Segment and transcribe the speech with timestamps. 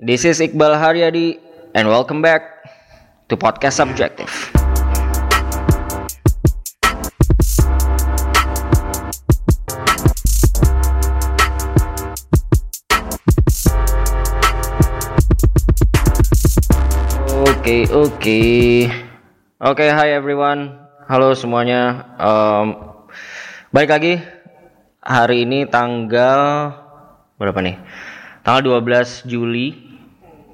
[0.00, 1.36] This is Iqbal Haryadi
[1.76, 2.64] and welcome back
[3.28, 4.32] to Podcast Subjective.
[17.44, 18.40] Oke, oke.
[19.60, 20.80] Oke, hi everyone.
[21.12, 22.08] Halo semuanya.
[22.16, 22.66] Um,
[23.68, 24.14] balik lagi.
[25.04, 26.72] Hari ini tanggal
[27.36, 27.76] berapa nih?
[28.40, 29.89] Tanggal 12 Juli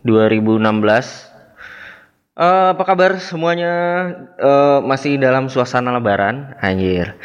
[0.07, 1.35] 2016.
[2.37, 3.75] Eh, apa kabar semuanya?
[4.39, 7.17] Eh, masih dalam suasana lebaran, anjir.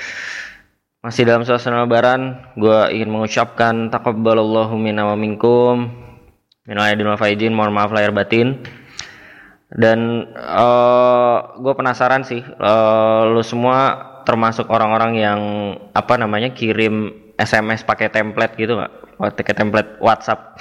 [1.01, 5.89] Masih dalam suasana lebaran, gua ingin mengucapkan takabbalallahu minna wa minkum.
[6.65, 8.61] Minal aidin faizin, mohon maaf lahir batin.
[9.71, 15.39] Dan eh gue penasaran sih, eh, lu semua termasuk orang-orang yang
[15.95, 18.93] apa namanya kirim SMS pakai template gitu nggak?
[19.17, 20.59] Pakai template WhatsApp.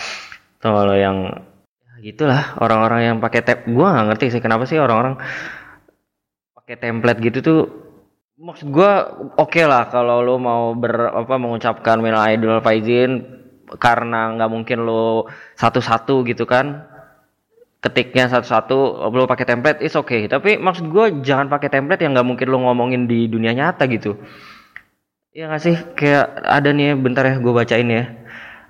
[0.62, 1.49] Tuh kalau yang ya
[2.00, 5.20] gitulah orang-orang yang pakai tab, gue nggak ngerti sih kenapa sih orang-orang
[6.56, 7.62] pakai template gitu tuh.
[8.40, 8.92] Maksud gue
[9.36, 13.40] oke lah kalau lu mau ber apa mengucapkan aidin wal faizin
[13.76, 15.28] karena nggak mungkin lu
[15.60, 16.88] satu-satu gitu kan
[17.80, 20.28] ketiknya satu-satu lo pakai template is oke okay.
[20.28, 24.20] tapi maksud gue jangan pakai template yang nggak mungkin lo ngomongin di dunia nyata gitu
[25.32, 28.04] ya nggak sih kayak ada nih bentar ya gue bacain ya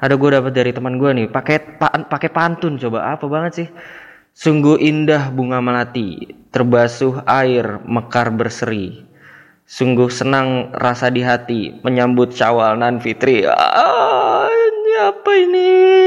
[0.01, 3.69] ada gue dapat dari teman gue nih pakai pa, pakai pantun coba apa banget sih
[4.33, 9.05] sungguh indah bunga melati terbasuh air mekar berseri
[9.69, 15.67] sungguh senang rasa di hati menyambut syawal nan fitri ah, ini apa ini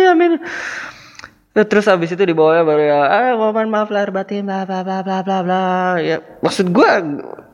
[0.10, 0.34] amin
[1.54, 4.82] Ya, terus habis itu di bawahnya baru ya, ah mohon maaf lahir batin, bla bla
[4.82, 5.62] bla bla bla bla.
[6.02, 6.92] Ya maksud gue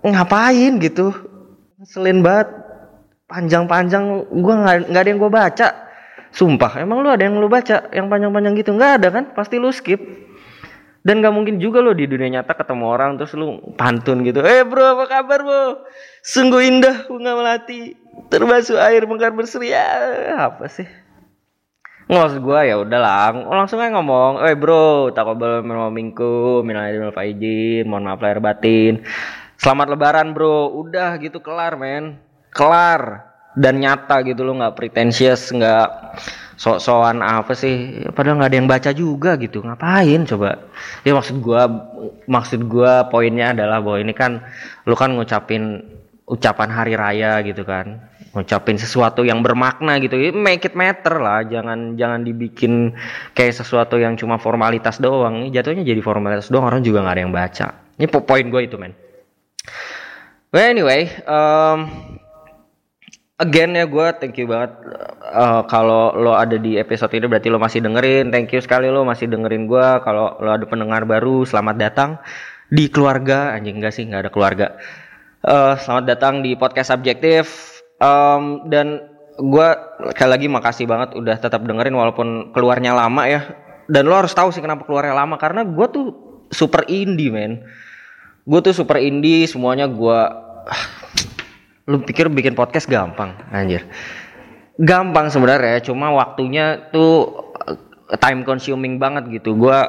[0.07, 1.11] ngapain gitu?
[1.83, 2.47] Ngeselin banget.
[3.27, 5.88] Panjang-panjang gue nggak ada yang gue baca.
[6.29, 8.71] Sumpah, emang lu ada yang lu baca yang panjang-panjang gitu?
[8.77, 9.23] Nggak ada kan?
[9.33, 9.99] Pasti lu skip.
[10.99, 14.43] Dan gak mungkin juga lo di dunia nyata ketemu orang terus lu pantun gitu.
[14.43, 15.87] Eh bro apa kabar bro?
[16.21, 17.95] Sungguh indah bunga melati
[18.27, 19.71] terbasuh air mekar berseri.
[19.71, 20.85] Ya, apa sih?
[22.09, 25.61] nggak maksud gue ya udahlah langsung aja ngomong eh bro takobal
[25.93, 29.05] minkum minal aidin faizin mohon maaf lahir batin
[29.61, 32.17] selamat lebaran bro udah gitu kelar men
[32.49, 35.87] kelar dan nyata gitu lo nggak pretensius nggak
[36.59, 38.03] sok-sokan apa sih.
[38.11, 39.63] Padahal nggak ada yang baca juga gitu.
[39.63, 40.59] Ngapain coba?
[41.07, 41.61] Ya maksud gue
[42.27, 44.43] maksud gue poinnya adalah bahwa ini kan
[44.83, 45.79] lu kan ngucapin
[46.27, 48.11] ucapan hari raya gitu kan.
[48.35, 50.19] Ngucapin sesuatu yang bermakna gitu.
[50.35, 51.47] Make it matter lah.
[51.47, 52.93] Jangan jangan dibikin
[53.31, 55.47] kayak sesuatu yang cuma formalitas doang.
[55.55, 56.67] Jatuhnya jadi formalitas doang.
[56.67, 57.67] Orang juga nggak ada yang baca.
[57.95, 58.93] Ini poin gue itu men.
[60.51, 61.87] Well anyway um,
[63.39, 64.71] again ya gue thank you banget
[65.31, 69.07] uh, kalau lo ada di episode ini berarti lo masih dengerin thank you sekali lo
[69.07, 72.09] masih dengerin gue kalau lo ada pendengar baru selamat datang
[72.69, 74.67] di keluarga anjing enggak sih nggak ada keluarga
[75.47, 79.67] uh, selamat datang di podcast subjektif Um, dan gue
[80.15, 83.43] sekali lagi makasih banget udah tetap dengerin walaupun keluarnya lama ya.
[83.91, 86.07] Dan lo harus tahu sih kenapa keluarnya lama karena gue tuh
[86.47, 87.67] super indie men.
[88.47, 90.19] Gue tuh super indie semuanya gue.
[91.89, 93.89] Lu pikir bikin podcast gampang anjir?
[94.77, 97.49] Gampang sebenarnya, cuma waktunya tuh
[98.21, 99.57] time consuming banget gitu.
[99.57, 99.79] Gue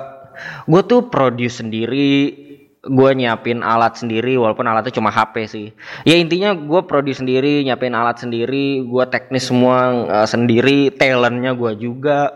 [0.64, 2.32] gue tuh produce sendiri,
[2.80, 5.68] gue nyiapin alat sendiri walaupun alatnya cuma HP sih
[6.08, 11.76] ya intinya gue produce sendiri nyiapin alat sendiri gue teknis semua uh, sendiri talentnya gue
[11.76, 12.32] juga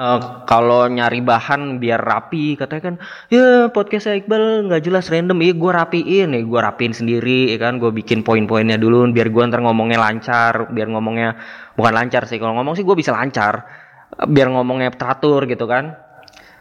[0.00, 2.94] uh, kalau nyari bahan biar rapi katanya kan
[3.28, 5.44] ya podcast saya Iqbal nggak jelas random.
[5.44, 6.28] Iya gue rapiin.
[6.32, 7.76] Ya gue rapiin sendiri ya kan.
[7.76, 11.36] Gue bikin poin-poinnya dulu biar gue ntar ngomongnya lancar biar ngomongnya
[11.76, 12.40] bukan lancar sih.
[12.40, 13.68] Kalau ngomong sih gue bisa lancar
[14.16, 15.92] biar ngomongnya teratur gitu kan.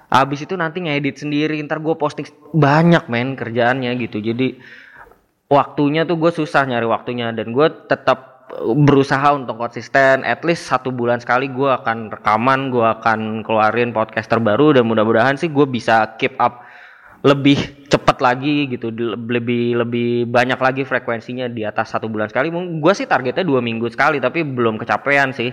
[0.10, 4.18] Abis itu nanti ngedit sendiri, ntar gue posting banyak men kerjaannya gitu.
[4.18, 4.58] Jadi
[5.50, 8.29] waktunya tuh gue susah nyari waktunya dan gue tetap
[8.76, 10.26] berusaha untuk konsisten.
[10.26, 15.38] At least satu bulan sekali gue akan rekaman, gue akan keluarin podcast terbaru dan mudah-mudahan
[15.38, 16.66] sih gue bisa keep up
[17.20, 22.48] lebih cepat lagi gitu, lebih lebih banyak lagi frekuensinya di atas satu bulan sekali.
[22.80, 25.52] Gue sih targetnya dua minggu sekali, tapi belum kecapean sih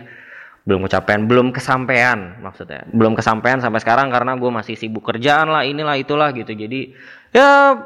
[0.66, 5.62] belum kecapean, belum kesampaian maksudnya, belum kesampaian sampai sekarang karena gue masih sibuk kerjaan lah,
[5.62, 6.50] inilah itulah gitu.
[6.50, 6.90] Jadi
[7.30, 7.78] ya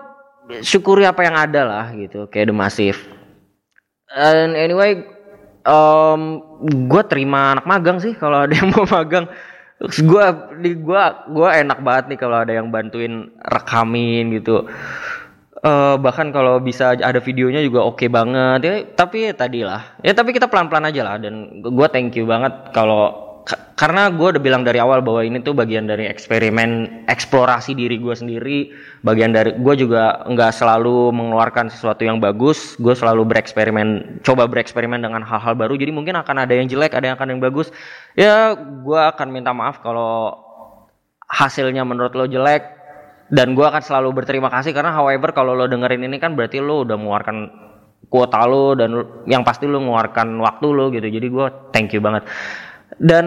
[0.65, 3.20] syukuri apa yang ada lah gitu, kayak The Massive.
[4.11, 5.07] And anyway,
[5.62, 6.43] um,
[6.91, 9.31] gue terima anak magang sih kalau ada yang mau magang.
[9.81, 10.25] Gue
[10.61, 11.03] di gue
[11.33, 14.67] gue enak banget nih kalau ada yang bantuin rekamin gitu.
[15.61, 18.59] Uh, bahkan kalau bisa ada videonya juga oke okay banget.
[18.67, 19.95] Ya tapi ya tadi lah.
[20.03, 21.17] Ya tapi kita pelan pelan aja lah.
[21.23, 23.30] Dan gue thank you banget kalau
[23.81, 28.12] karena gue udah bilang dari awal bahwa ini tuh bagian dari eksperimen eksplorasi diri gue
[28.12, 28.58] sendiri
[29.00, 35.00] bagian dari gue juga nggak selalu mengeluarkan sesuatu yang bagus gue selalu bereksperimen coba bereksperimen
[35.00, 35.81] dengan hal-hal baru.
[35.81, 37.73] Jadi mungkin akan ada yang jelek ada yang akan yang bagus.
[38.12, 40.37] Ya gue akan minta maaf kalau
[41.25, 42.62] hasilnya menurut lo jelek
[43.31, 44.76] dan gue akan selalu berterima kasih.
[44.76, 47.37] Karena however kalau lo dengerin ini kan berarti lo udah mengeluarkan
[48.11, 48.91] kuota lo dan
[49.25, 51.08] yang pasti lo mengeluarkan waktu lo gitu.
[51.08, 52.29] Jadi gue thank you banget
[53.00, 53.26] dan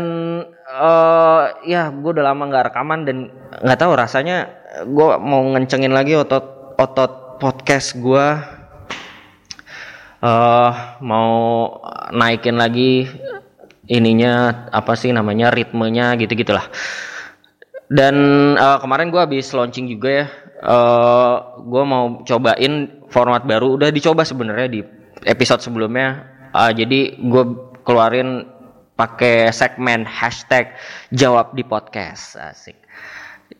[0.69, 3.17] uh, ya gue udah lama nggak rekaman dan
[3.65, 4.53] nggak tahu rasanya
[4.85, 8.25] gue mau ngencengin lagi otot otot podcast gue
[10.21, 10.71] uh,
[11.01, 11.33] mau
[12.13, 13.09] naikin lagi
[13.89, 16.69] ininya apa sih namanya ritmenya gitu gitulah
[17.93, 18.15] dan
[18.57, 20.27] uh, kemarin gue habis launching juga ya.
[20.65, 23.77] Uh, gue mau cobain format baru.
[23.77, 24.81] Udah dicoba sebenarnya di
[25.29, 26.25] episode sebelumnya.
[26.49, 27.43] Uh, jadi gue
[27.85, 28.49] keluarin
[28.93, 30.73] pakai segmen hashtag
[31.13, 32.37] jawab di podcast.
[32.37, 32.77] Asik.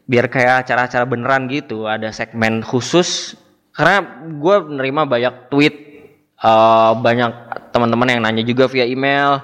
[0.10, 3.38] Biar kayak acara-acara beneran gitu ada segmen khusus.
[3.74, 5.76] Karena gue menerima banyak tweet
[6.44, 7.32] uh, banyak
[7.74, 9.42] teman-teman yang nanya juga via email.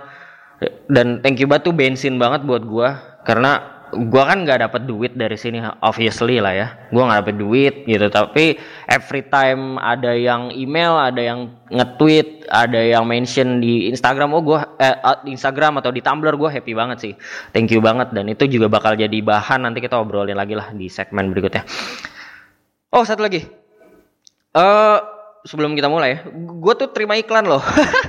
[0.92, 2.90] Dan thank you banget tuh bensin banget buat gue
[3.24, 6.68] karena gua kan nggak dapat duit dari sini obviously lah ya.
[6.94, 8.58] Gua nggak dapat duit gitu tapi
[8.90, 14.78] every time ada yang email ada yang nge-tweet ada yang mention di Instagram oh gua
[14.78, 14.96] eh,
[15.26, 17.14] di Instagram atau di Tumblr gua happy banget sih.
[17.54, 20.90] Thank you banget dan itu juga bakal jadi bahan nanti kita obrolin lagi lah di
[20.90, 21.66] segmen berikutnya.
[22.94, 23.46] Oh satu lagi.
[24.50, 27.64] Eh uh, sebelum kita mulai gue tuh terima iklan loh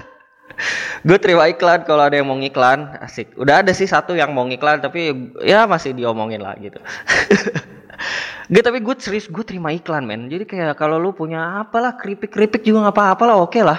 [1.06, 2.98] gue terima iklan kalau ada yang mau ngiklan.
[3.00, 3.34] Asik.
[3.36, 6.78] Udah ada sih satu yang mau ngiklan tapi ya masih diomongin lah gitu.
[8.52, 10.26] Gak tapi gue serius gue terima iklan men.
[10.26, 13.78] Jadi kayak kalau lu punya apalah keripik keripik juga nggak apa-apa lah oke okay lah.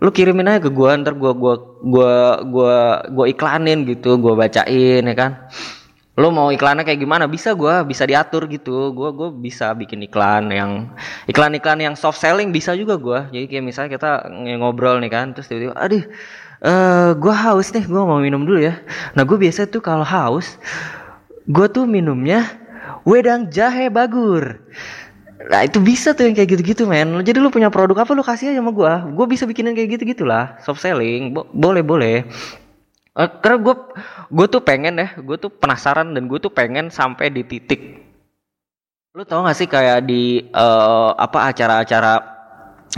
[0.00, 1.54] Lu kirimin aja ke gue ntar gue gue
[1.84, 2.14] gue
[2.48, 2.76] gue
[3.12, 5.50] gue iklanin gitu gue bacain ya kan
[6.20, 7.24] lo mau iklannya kayak gimana?
[7.24, 8.92] Bisa gue bisa diatur gitu.
[8.92, 10.92] Gue gue bisa bikin iklan yang
[11.24, 14.10] iklan-iklan yang soft selling bisa juga gue jadi kayak misalnya kita
[14.60, 16.04] ngobrol nih kan terus tiba-tiba aduh
[16.60, 18.76] uh, eh, gue haus nih gue mau minum dulu ya.
[19.16, 20.60] Nah gue biasa tuh kalau haus
[21.48, 22.44] gue tuh minumnya
[23.08, 24.60] wedang jahe bagur.
[25.40, 27.24] Nah itu bisa tuh yang kayak gitu-gitu men.
[27.24, 30.28] Jadi lu punya produk apa lu kasih aja sama gue Gue bisa bikinin kayak gitu-gitu
[30.28, 31.32] lah Soft selling.
[31.32, 32.16] Bo boleh boleh
[33.10, 33.74] Uh, karena gue
[34.30, 38.06] gue tuh pengen ya, gue tuh penasaran dan gue tuh pengen sampai di titik.
[39.10, 42.40] Lu tau gak sih kayak di uh, apa acara-acara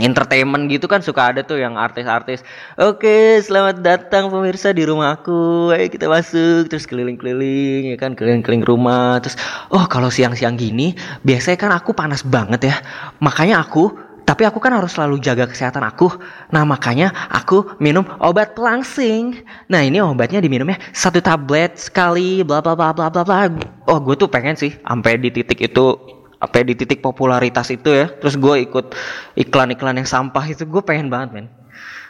[0.01, 2.41] entertainment gitu kan suka ada tuh yang artis-artis.
[2.81, 5.69] Oke, selamat datang pemirsa di rumahku.
[5.69, 9.21] Ayo kita masuk terus keliling-keliling ya kan keliling-keliling rumah.
[9.21, 9.37] Terus
[9.69, 12.75] oh kalau siang-siang gini biasanya kan aku panas banget ya.
[13.21, 13.93] Makanya aku
[14.23, 16.07] tapi aku kan harus selalu jaga kesehatan aku.
[16.55, 19.43] Nah makanya aku minum obat pelangsing.
[19.67, 22.39] Nah ini obatnya diminumnya satu tablet sekali.
[22.39, 23.51] Bla bla bla bla bla bla.
[23.83, 25.99] Oh gue tuh pengen sih sampai di titik itu,
[26.39, 28.07] sampai di titik popularitas itu ya.
[28.07, 28.95] Terus gue ikut
[29.35, 30.63] iklan-iklan yang sampah itu.
[30.63, 31.47] Gue pengen banget men.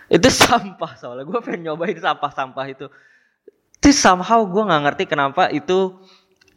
[0.06, 1.26] Itu sampah soalnya.
[1.26, 2.86] Gue pengen nyobain sampah-sampah itu.
[3.82, 5.98] Terus somehow gue nggak ngerti kenapa itu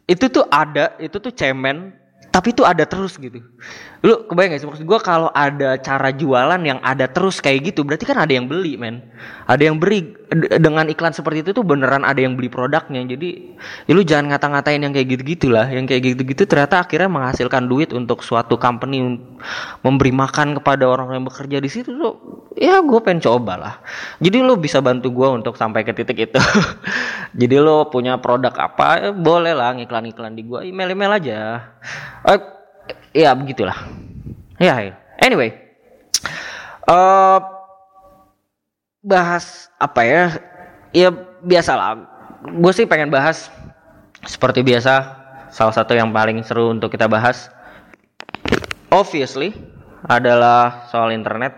[0.07, 1.91] itu tuh ada, itu tuh cemen
[2.31, 3.41] tapi itu ada terus gitu.
[4.05, 7.81] Lu kebayang gak sih maksud gue kalau ada cara jualan yang ada terus kayak gitu
[7.81, 9.01] berarti kan ada yang beli men.
[9.49, 10.13] Ada yang beri
[10.61, 13.01] dengan iklan seperti itu tuh beneran ada yang beli produknya.
[13.09, 13.57] Jadi
[13.89, 15.65] ya lu jangan ngata-ngatain yang kayak gitu-gitu lah.
[15.71, 19.01] Yang kayak gitu-gitu ternyata akhirnya menghasilkan duit untuk suatu company
[19.81, 22.13] memberi makan kepada orang yang bekerja di situ tuh
[22.53, 23.73] ya gue pengen coba lah.
[24.21, 26.41] Jadi lu bisa bantu gue untuk sampai ke titik itu.
[27.39, 31.39] Jadi lu punya produk apa ya boleh lah ngiklan-iklan di gue email-email aja
[32.23, 32.56] uh,
[33.17, 33.89] ya begitulah.
[34.61, 34.93] Ya, ya.
[35.17, 35.67] anyway
[36.87, 37.39] uh,
[39.03, 40.23] bahas apa ya?
[40.95, 41.09] Ya
[41.43, 42.07] biasalah.
[42.57, 43.51] Gue sih pengen bahas
[44.25, 45.13] seperti biasa
[45.51, 47.51] salah satu yang paling seru untuk kita bahas
[48.89, 49.53] obviously
[50.07, 51.53] adalah soal internet.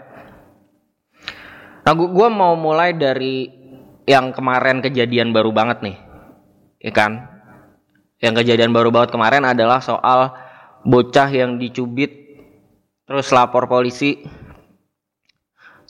[1.86, 3.50] Nah gue mau mulai dari
[4.10, 5.98] yang kemarin kejadian baru banget nih
[6.82, 7.30] ya kan?
[8.20, 10.36] Yang kejadian baru banget kemarin adalah soal
[10.86, 12.39] bocah yang dicubit
[13.09, 14.21] terus lapor polisi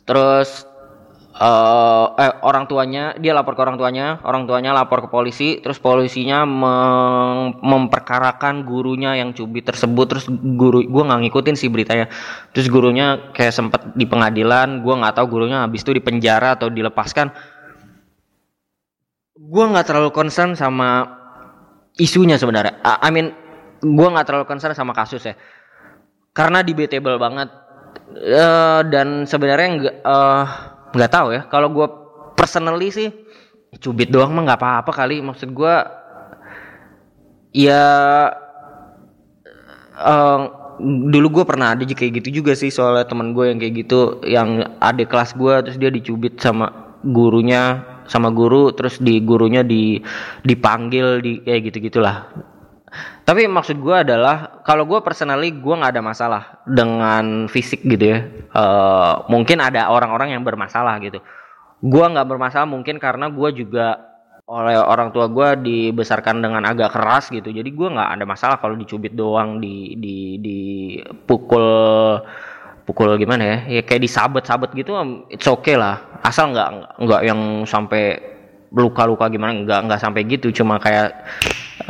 [0.07, 0.69] terus
[1.39, 5.79] uh, eh orang tuanya dia lapor ke orang tuanya orang tuanya lapor ke polisi terus
[5.79, 12.11] polisinya mem memperkarakan gurunya yang cubit tersebut terus guru gue nggak ngikutin sih beritanya
[12.51, 17.31] terus gurunya kayak sempet di pengadilan gue nggak tahu gurunya habis itu dipenjara atau dilepaskan.
[19.39, 21.07] Gue nggak terlalu concern sama
[21.95, 22.83] isunya sebenarnya.
[22.83, 23.31] I mean
[23.79, 25.35] gue nggak terlalu concern sama kasus ya.
[26.35, 27.49] Karena debatable banget.
[28.09, 30.45] Uh, dan sebenarnya nggak uh,
[30.93, 31.41] nggak tahu ya.
[31.47, 31.87] Kalau gue
[32.35, 33.09] personally sih
[33.79, 35.23] cubit doang mah nggak apa-apa kali.
[35.23, 35.75] Maksud gue
[37.53, 37.83] ya
[39.99, 40.39] uh,
[40.79, 42.71] dulu gue pernah ada kayak gitu juga sih.
[42.71, 47.83] Soalnya teman gue yang kayak gitu yang ada kelas gue terus dia dicubit sama gurunya
[48.09, 50.01] sama guru terus di gurunya di
[50.43, 52.25] dipanggil di kayak gitu gitulah
[53.29, 58.25] tapi maksud gue adalah kalau gue personally gue nggak ada masalah dengan fisik gitu ya.
[58.57, 61.21] Uh, mungkin ada orang-orang yang bermasalah gitu.
[61.77, 64.01] Gue nggak bermasalah mungkin karena gue juga
[64.49, 67.53] oleh orang tua gue dibesarkan dengan agak keras gitu.
[67.53, 70.59] Jadi gue nggak ada masalah kalau dicubit doang di di di
[71.29, 71.69] pukul
[72.89, 73.57] pukul gimana ya?
[73.77, 74.97] Ya kayak disabet-sabet gitu
[75.29, 76.01] it's okay lah.
[76.25, 78.17] Asal nggak nggak yang sampai
[78.73, 80.49] luka-luka gimana nggak nggak sampai gitu.
[80.49, 81.13] Cuma kayak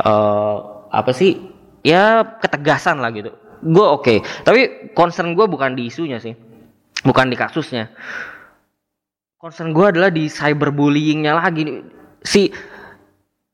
[0.04, 1.38] uh, apa sih?
[1.80, 3.32] Ya ketegasan lah gitu.
[3.64, 4.04] Gue oke.
[4.04, 4.18] Okay.
[4.44, 6.34] tapi concern gue bukan di isunya sih.
[7.00, 7.88] Bukan di kasusnya.
[9.40, 11.80] Concern gue adalah di cyberbullyingnya lagi.
[12.20, 12.52] Si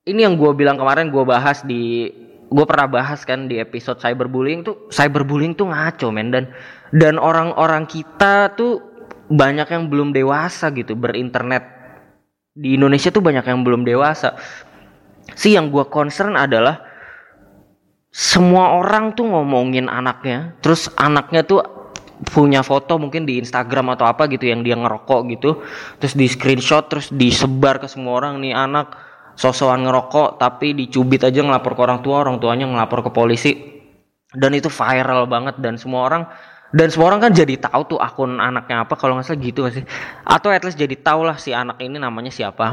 [0.07, 2.11] ini yang gue bilang kemarin gue bahas di
[2.47, 4.91] gue pernah bahas kan di episode cyberbullying tuh.
[4.91, 6.35] Cyberbullying tuh ngaco men.
[6.35, 6.51] Dan
[6.95, 8.83] dan orang-orang kita tuh
[9.27, 11.67] banyak yang belum dewasa gitu berinternet.
[12.55, 14.39] Di Indonesia tuh banyak yang belum dewasa.
[15.35, 16.86] Sih yang gue concern adalah
[18.17, 21.61] semua orang tuh ngomongin anaknya terus anaknya tuh
[22.33, 25.61] punya foto mungkin di Instagram atau apa gitu yang dia ngerokok gitu
[26.01, 28.97] terus di screenshot terus disebar ke semua orang nih anak
[29.37, 33.53] sosokan ngerokok tapi dicubit aja ngelapor ke orang tua orang tuanya ngelapor ke polisi.
[34.37, 36.23] Dan itu viral banget dan semua orang
[36.75, 39.87] dan semua orang kan jadi tahu tuh akun anaknya apa kalau nggak salah gitu sih?
[40.27, 42.67] Atau at least jadi tahu lah si anak ini namanya siapa.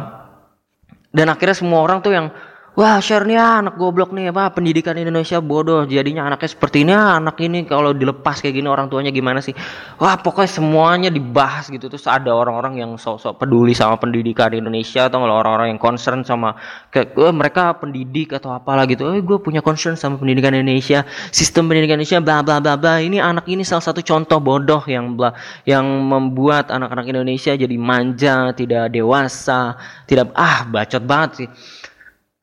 [1.14, 2.34] Dan akhirnya semua orang tuh yang
[2.74, 5.86] Wah, share nih ah, anak goblok nih apa pendidikan Indonesia bodoh.
[5.86, 9.54] Jadinya anaknya seperti ini, anak ini kalau dilepas kayak gini orang tuanya gimana sih?
[10.02, 11.86] Wah, pokoknya semuanya dibahas gitu.
[11.86, 16.58] Terus ada orang-orang yang sok-sok peduli sama pendidikan Indonesia atau orang-orang yang concern sama
[16.90, 19.06] kayak oh, mereka pendidik atau apalah gitu.
[19.14, 22.98] Eh, gue punya concern sama pendidikan Indonesia, sistem pendidikan Indonesia bla bla bla bla.
[22.98, 25.30] Ini anak ini salah satu contoh bodoh yang bla
[25.70, 29.78] yang membuat anak-anak Indonesia jadi manja, tidak dewasa,
[30.10, 31.50] tidak ah bacot banget sih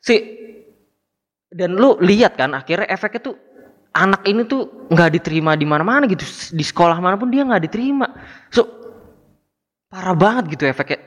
[0.00, 0.16] si.
[1.50, 3.36] Dan lu lihat kan akhirnya efeknya tuh
[3.90, 6.22] anak ini tuh nggak diterima di mana-mana gitu.
[6.54, 8.06] Di sekolah mana pun dia nggak diterima.
[8.54, 8.66] So
[9.90, 11.02] parah banget gitu efeknya.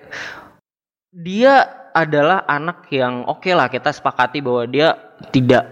[1.14, 1.54] Dia
[1.94, 4.98] adalah anak yang oke okay lah kita sepakati bahwa dia
[5.32, 5.64] tidak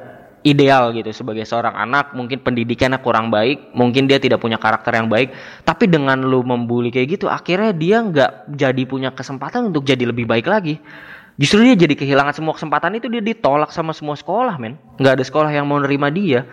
[0.47, 2.15] ideal gitu sebagai seorang anak.
[2.15, 5.35] Mungkin pendidikannya kurang baik mungkin dia tidak punya karakter yang baik.
[5.67, 10.23] Tapi dengan lu membuli kayak gitu akhirnya dia nggak jadi punya kesempatan untuk jadi lebih
[10.23, 10.79] baik lagi
[11.39, 14.75] Justru dia jadi kehilangan semua kesempatan itu dia ditolak sama semua sekolah, men.
[14.99, 16.47] Nggak ada sekolah yang mau nerima dia.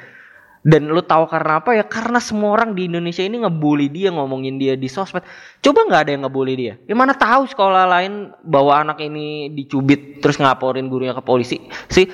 [0.63, 1.87] Dan lu tahu karena apa ya?
[1.87, 5.23] Karena semua orang di Indonesia ini ngebully dia, ngomongin dia di sosmed.
[5.63, 6.75] Coba nggak ada yang ngebully dia.
[6.85, 11.63] Ya mana tahu sekolah lain bawa anak ini dicubit terus ngaporin gurunya ke polisi.
[11.89, 12.11] Sih,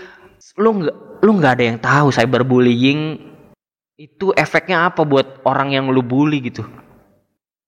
[0.61, 3.33] lu nggak lu nggak ada yang tahu cyberbullying
[3.97, 6.63] itu efeknya apa buat orang yang lu bully gitu.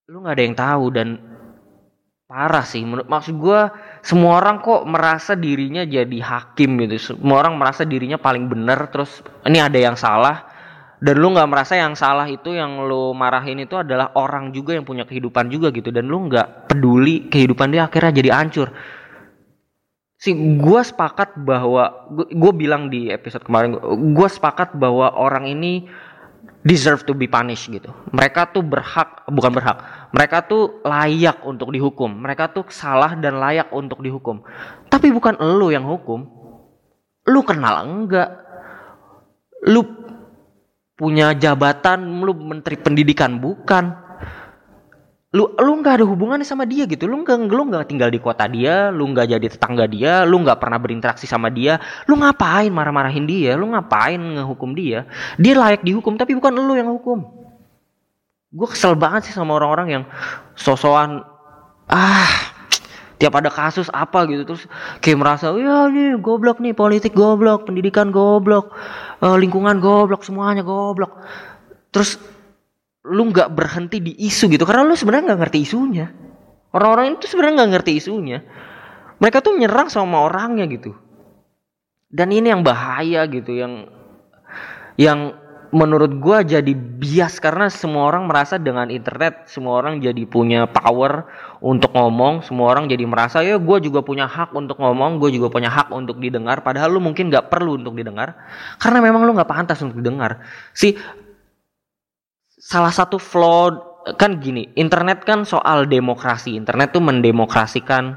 [0.06, 1.08] Lu nggak ada yang tahu dan
[2.26, 3.60] parah sih menurut maksud gue
[4.06, 7.18] semua orang kok merasa dirinya jadi hakim gitu.
[7.18, 10.46] Semua orang merasa dirinya paling benar terus ini ada yang salah.
[11.02, 14.86] Dan lu nggak merasa yang salah itu yang lu marahin itu adalah orang juga yang
[14.86, 15.90] punya kehidupan juga gitu.
[15.90, 18.70] Dan lu nggak peduli kehidupan dia akhirnya jadi hancur.
[20.22, 23.74] Si gue sepakat bahwa gue bilang di episode kemarin
[24.14, 25.90] gue sepakat bahwa orang ini
[26.62, 27.90] deserve to be punished gitu.
[28.10, 32.08] Mereka tuh berhak, bukan berhak, mereka tuh layak untuk dihukum.
[32.08, 34.40] Mereka tuh salah dan layak untuk dihukum.
[34.88, 36.24] Tapi bukan lu yang hukum.
[37.28, 38.32] Lu kenal enggak?
[39.68, 39.84] Lu
[40.96, 44.06] punya jabatan, lu menteri pendidikan bukan
[45.36, 48.48] lu lu nggak ada hubungannya sama dia gitu lu nggak lu nggak tinggal di kota
[48.48, 51.76] dia lu nggak jadi tetangga dia lu nggak pernah berinteraksi sama dia
[52.08, 55.04] lu ngapain marah-marahin dia lu ngapain ngehukum dia
[55.36, 57.35] dia layak dihukum tapi bukan lu yang hukum
[58.56, 60.04] gue kesel banget sih sama orang-orang yang
[60.56, 61.20] sosokan
[61.92, 62.56] ah
[63.20, 64.48] tiap ada kasus apa gitu.
[64.48, 64.64] Terus
[65.04, 68.72] kayak merasa ya nih goblok nih politik goblok pendidikan goblok
[69.20, 71.20] uh, lingkungan goblok semuanya goblok.
[71.92, 72.16] Terus
[73.06, 76.06] lu nggak berhenti di isu gitu karena lu sebenarnya nggak ngerti isunya.
[76.72, 78.38] Orang-orang itu sebenarnya nggak ngerti isunya.
[79.16, 80.92] Mereka tuh menyerang sama orangnya gitu.
[82.12, 83.88] Dan ini yang bahaya gitu yang
[84.96, 85.36] yang
[85.74, 91.26] menurut gua jadi bias karena semua orang merasa dengan internet semua orang jadi punya power
[91.64, 95.48] untuk ngomong semua orang jadi merasa ya gua juga punya hak untuk ngomong gue juga
[95.48, 98.36] punya hak untuk didengar padahal lu mungkin nggak perlu untuk didengar
[98.78, 100.44] karena memang lu nggak pantas untuk didengar
[100.76, 100.94] si
[102.66, 106.54] salah satu flaw kan gini, internet kan soal demokrasi.
[106.54, 108.14] Internet tuh mendemokrasikan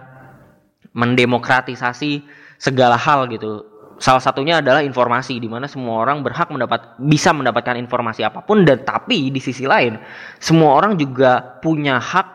[0.93, 2.21] mendemokratisasi
[2.61, 3.65] segala hal gitu.
[3.99, 8.63] Salah satunya adalah informasi di mana semua orang berhak mendapat bisa mendapatkan informasi apa pun
[8.63, 9.99] dan tapi di sisi lain
[10.39, 12.27] semua orang juga punya hak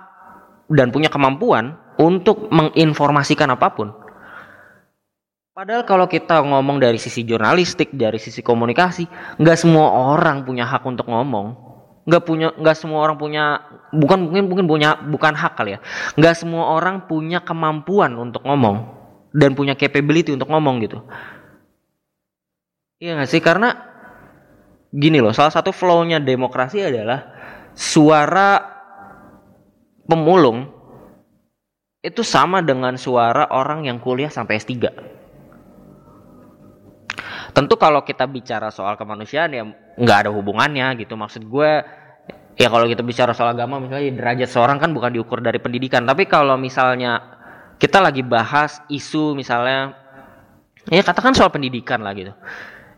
[0.69, 3.89] dan punya kemampuan untuk menginformasikan apa pun.
[5.55, 9.07] Padahal kalau kita ngomong dari sisi jurnalistik, dari sisi komunikasi,
[9.39, 11.55] nggak semua orang punya hak untuk ngomong.
[12.05, 13.63] Nggak punya, nggak semua orang punya,
[13.95, 15.81] bukan mungkin mungkin punya, bukan hak kali ya.
[16.19, 18.83] Nggak semua orang punya kemampuan untuk ngomong
[19.31, 20.99] dan punya capability untuk ngomong gitu.
[23.05, 23.45] Iya nggak sih?
[23.45, 23.69] Karena
[24.89, 27.21] gini loh, salah satu flow-nya demokrasi adalah
[27.77, 28.65] suara
[30.09, 30.73] pemulung
[32.01, 34.73] itu sama dengan suara orang yang kuliah sampai S3.
[37.53, 39.69] Tentu kalau kita bicara soal kemanusiaan ya
[40.01, 41.13] nggak ada hubungannya gitu.
[41.13, 41.85] Maksud gue
[42.57, 46.09] ya kalau kita bicara soal agama misalnya ya derajat seorang kan bukan diukur dari pendidikan.
[46.09, 47.21] Tapi kalau misalnya
[47.77, 49.93] kita lagi bahas isu misalnya
[50.89, 52.33] ya katakan soal pendidikan lah gitu.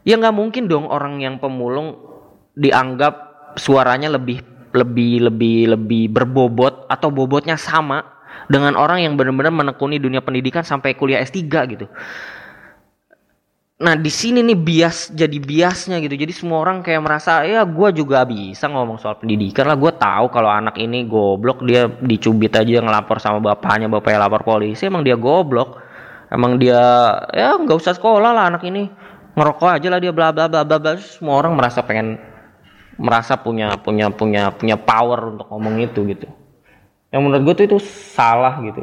[0.07, 1.99] Ya nggak mungkin dong orang yang pemulung
[2.55, 3.15] dianggap
[3.59, 4.39] suaranya lebih
[4.71, 8.07] lebih lebih lebih berbobot atau bobotnya sama
[8.47, 11.43] dengan orang yang benar-benar menekuni dunia pendidikan sampai kuliah S3
[11.75, 11.91] gitu.
[13.77, 16.15] Nah di sini nih bias jadi biasnya gitu.
[16.17, 19.77] Jadi semua orang kayak merasa ya gue juga bisa ngomong soal pendidikan lah.
[19.77, 24.87] Gue tahu kalau anak ini goblok dia dicubit aja ngelapor sama bapaknya, bapaknya lapor polisi.
[24.87, 25.83] Emang dia goblok.
[26.33, 26.79] Emang dia
[27.37, 28.91] ya nggak usah sekolah lah anak ini
[29.37, 30.77] ngerokok aja lah dia bla bla bla bla.
[30.81, 30.93] bla.
[30.99, 32.17] Semua orang merasa pengen
[32.97, 36.27] merasa punya punya punya punya power untuk ngomong itu gitu.
[37.13, 38.81] Yang menurut gue tuh itu salah gitu.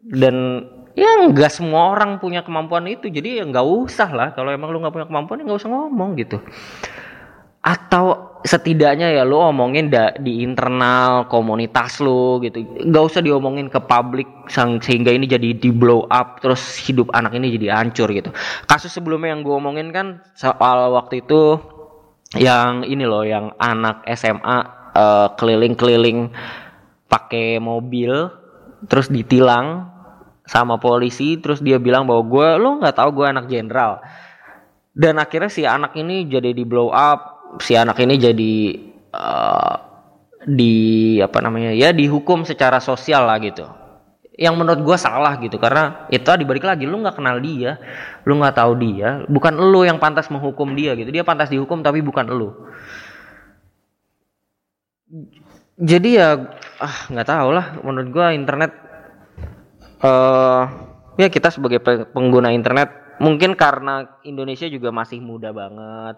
[0.00, 0.64] Dan
[0.96, 4.80] ya nggak semua orang punya kemampuan itu jadi ya nggak usah lah kalau emang lu
[4.80, 6.40] nggak punya kemampuan ya usah ngomong gitu
[7.60, 12.62] atau setidaknya ya lu omongin da, di internal komunitas lu gitu.
[12.62, 17.58] Nggak usah diomongin ke publik sehingga ini jadi di blow up terus hidup anak ini
[17.58, 18.30] jadi hancur gitu.
[18.70, 21.58] Kasus sebelumnya yang gue omongin kan soal waktu itu
[22.38, 24.62] yang ini loh yang anak SMA uh,
[24.94, 26.30] eh, keliling-keliling
[27.10, 28.30] pakai mobil
[28.86, 29.90] terus ditilang
[30.46, 33.98] sama polisi terus dia bilang bahwa gue lo nggak tahu gue anak jenderal.
[34.96, 38.54] Dan akhirnya si anak ini jadi di blow up si anak ini jadi
[39.14, 39.74] uh,
[40.46, 43.66] di apa namanya ya dihukum secara sosial lah gitu.
[44.36, 47.80] Yang menurut gue salah gitu karena itu dibalik lagi lu nggak kenal dia
[48.28, 51.08] lu nggak tahu dia bukan lu yang pantas menghukum dia gitu.
[51.08, 52.52] Dia pantas dihukum tapi bukan lu.
[55.80, 56.36] Jadi ya
[56.80, 57.80] ah nggak tahu lah.
[57.80, 58.70] Menurut gue internet
[60.04, 60.68] uh,
[61.16, 61.80] ya kita sebagai
[62.12, 66.16] pengguna internet mungkin karena Indonesia juga masih muda banget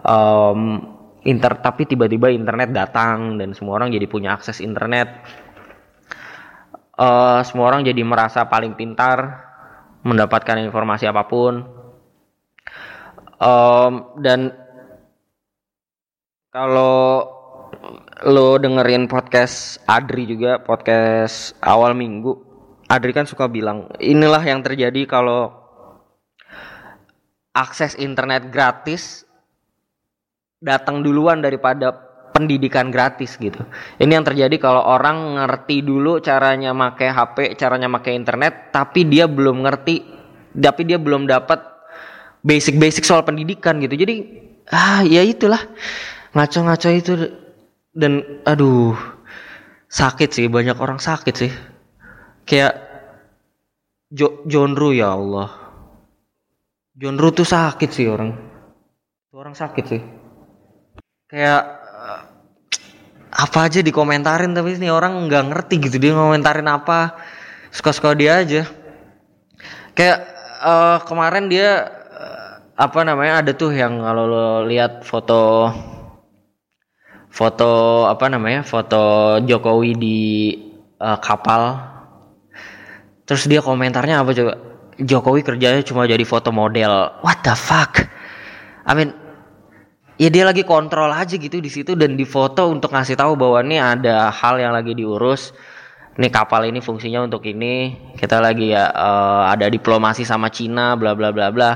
[0.00, 0.80] um,
[1.22, 5.22] inter tapi tiba-tiba internet datang dan semua orang jadi punya akses internet.
[6.92, 9.48] Uh, semua orang jadi merasa paling pintar
[10.02, 11.62] mendapatkan informasi apa pun.
[13.42, 14.54] Um, dan
[16.52, 17.26] kalau
[18.22, 22.38] lo dengerin podcast Adri juga podcast awal minggu
[22.86, 25.61] Adri kan suka bilang inilah yang terjadi kalau
[27.52, 29.28] akses internet gratis
[30.62, 31.92] datang duluan daripada
[32.32, 33.60] pendidikan gratis gitu.
[34.00, 39.28] Ini yang terjadi kalau orang ngerti dulu caranya make HP, caranya make internet, tapi dia
[39.28, 39.96] belum ngerti,
[40.56, 41.60] tapi dia belum dapat
[42.40, 43.94] basic-basic soal pendidikan gitu.
[43.94, 44.14] Jadi
[44.72, 45.60] ah ya itulah
[46.32, 47.12] ngaco-ngaco itu
[47.92, 48.96] dan aduh
[49.92, 51.52] sakit sih banyak orang sakit sih
[52.48, 52.72] kayak
[54.08, 55.61] jo Jonru ya Allah
[57.02, 58.30] Jonru tuh sakit sih orang.
[59.26, 59.98] Tuh orang sakit sih.
[61.26, 62.20] Kayak uh,
[63.26, 67.18] apa aja dikomentarin tapi ini orang nggak ngerti gitu dia ngomentarin apa.
[67.74, 68.70] Suka-suka dia aja.
[69.98, 70.30] Kayak
[70.62, 75.74] uh, kemarin dia uh, apa namanya ada tuh yang kalau lo lihat foto
[77.34, 80.18] foto apa namanya foto Jokowi di
[81.02, 81.82] uh, kapal.
[83.26, 84.71] Terus dia komentarnya apa coba?
[85.02, 87.18] Jokowi kerjanya cuma jadi foto model.
[87.20, 88.06] What the fuck?
[88.86, 89.10] I mean,
[90.18, 93.62] ya dia lagi kontrol aja gitu di situ dan di foto untuk ngasih tahu bahwa
[93.66, 95.54] ini ada hal yang lagi diurus.
[96.12, 97.96] Nih kapal ini fungsinya untuk ini.
[98.14, 101.70] Kita lagi ya uh, ada diplomasi sama Cina, bla bla bla bla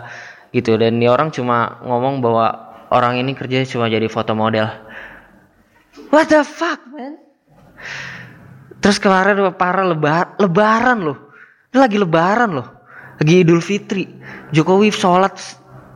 [0.53, 0.77] gitu.
[0.77, 2.47] Dan ini orang cuma ngomong bahwa
[2.93, 4.69] orang ini kerjanya cuma jadi foto model.
[6.13, 7.19] What the fuck, man?
[8.79, 11.27] Terus kemarin para lebar lebaran loh
[11.77, 12.69] ini lagi lebaran loh.
[13.17, 14.05] Lagi Idul Fitri.
[14.53, 15.37] Jokowi sholat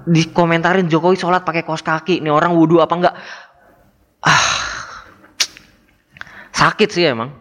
[0.08, 2.24] dikomentarin Jokowi sholat pakai kos kaki.
[2.24, 3.14] Ini orang wudhu apa enggak?
[4.24, 4.44] Ah,
[6.52, 7.32] sakit sih emang.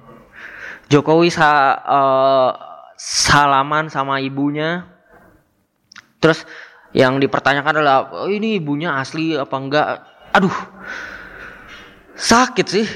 [0.89, 2.51] Jokowi sa, uh,
[2.99, 4.83] salaman sama ibunya
[6.19, 6.43] terus
[6.91, 9.87] yang dipertanyakan adalah oh, ini ibunya asli apa enggak
[10.35, 10.57] aduh
[12.19, 12.87] sakit sih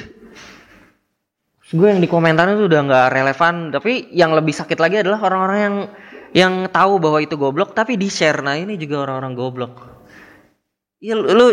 [1.74, 5.60] gue yang di komentar itu udah nggak relevan tapi yang lebih sakit lagi adalah orang-orang
[5.63, 5.76] yang
[6.34, 9.74] yang tahu bahwa itu goblok tapi di share nah ini juga orang-orang goblok.
[10.98, 11.48] Ya lu, lu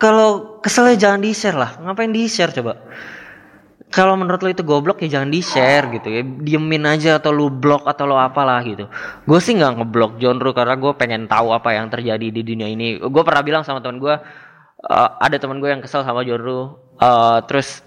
[0.00, 1.76] kalau keselnya jangan di share lah.
[1.84, 2.80] Ngapain di share coba?
[3.92, 6.24] Kalau menurut lo itu goblok ya jangan di share gitu ya.
[6.24, 8.88] Diemin aja atau lu blok atau lo apalah gitu.
[9.28, 12.96] Gue sih nggak ngeblok Ru karena gue pengen tahu apa yang terjadi di dunia ini.
[12.98, 14.14] Gue pernah bilang sama teman gue
[14.86, 17.84] uh, ada teman gue yang kesel sama Ru uh, terus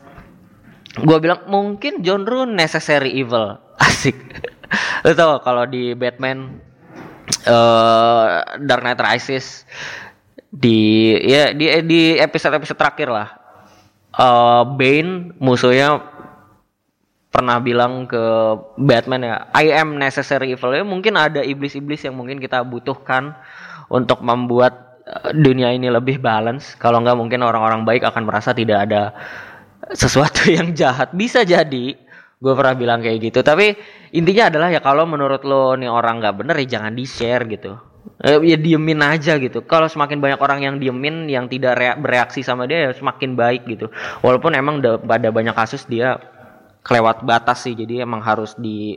[0.94, 3.58] gue bilang mungkin Ru necessary evil.
[3.80, 4.20] Asik
[5.06, 6.60] lo tau kalau di Batman
[7.46, 9.66] uh, Dark Knight Rises
[10.50, 13.30] di ya di di episode episode terakhir lah
[14.18, 16.02] uh, Bane musuhnya
[17.30, 18.20] pernah bilang ke
[18.82, 20.74] Batman ya I am necessary evil.
[20.74, 23.38] Ya mungkin ada iblis-iblis yang mungkin kita butuhkan
[23.88, 24.90] untuk membuat
[25.34, 26.78] dunia ini lebih balance.
[26.78, 29.14] Kalau nggak mungkin orang-orang baik akan merasa tidak ada
[29.94, 31.14] sesuatu yang jahat.
[31.14, 31.98] Bisa jadi
[32.40, 33.40] gue pernah bilang kayak gitu.
[33.44, 33.76] Tapi
[34.16, 37.76] intinya adalah ya kalau menurut lo nih orang nggak bener ya jangan di share gitu.
[38.24, 39.64] Eh, ya diemin aja gitu.
[39.68, 43.92] Kalau semakin banyak orang yang diemin yang tidak bereaksi sama dia ya semakin baik gitu.
[44.24, 46.16] Walaupun emang ada banyak kasus dia
[46.84, 47.76] kelewat batas sih.
[47.76, 48.96] Jadi emang harus di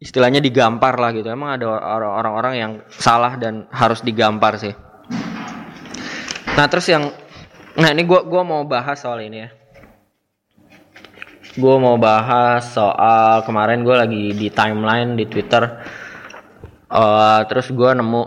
[0.00, 1.32] istilahnya digampar lah gitu.
[1.32, 1.72] Emang ada
[2.20, 4.76] orang-orang yang salah dan harus digampar sih.
[6.56, 7.08] Nah terus yang
[7.70, 9.59] Nah ini gue gua mau bahas soal ini ya.
[11.50, 15.66] Gue mau bahas soal kemarin gue lagi di timeline di Twitter.
[16.86, 18.22] Uh, terus gue nemu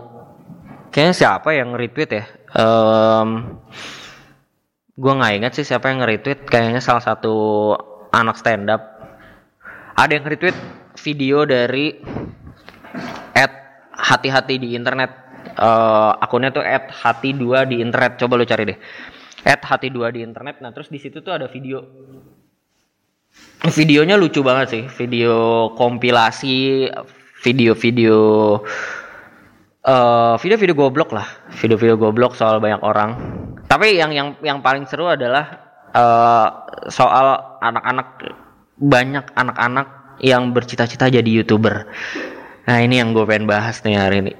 [0.92, 2.24] kayaknya siapa yang retweet ya?
[2.52, 3.60] Um,
[4.92, 6.44] gue nggak ingat sih siapa yang nge-retweet.
[6.44, 7.72] Kayaknya salah satu
[8.12, 8.82] anak stand up.
[9.96, 10.56] Ada yang retweet
[11.00, 11.96] video dari
[13.32, 13.52] at
[13.88, 15.24] hati-hati di internet.
[15.56, 18.20] Uh, akunnya tuh at hati dua di internet.
[18.20, 18.78] Coba lu cari deh
[19.44, 21.84] at hati dua di internet nah terus di situ tuh ada video
[23.72, 24.84] videonya lucu banget sih.
[25.00, 26.88] Video kompilasi
[27.40, 28.16] video-video
[29.84, 31.28] uh, video-video goblok lah.
[31.56, 33.16] Video-video goblok soal banyak orang.
[33.64, 35.44] Tapi yang yang yang paling seru adalah
[35.96, 36.48] uh,
[36.92, 38.08] soal anak-anak
[38.76, 41.88] banyak anak-anak yang bercita-cita jadi youtuber.
[42.64, 44.32] Nah ini yang gue pengen bahas nih hari ini.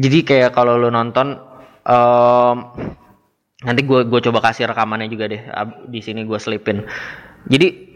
[0.00, 1.36] Jadi kayak kalau lo nonton
[1.84, 2.56] um,
[3.60, 5.42] nanti gue gue coba kasih rekamannya juga deh.
[5.90, 6.86] Di sini gue selipin.
[7.50, 7.89] Jadi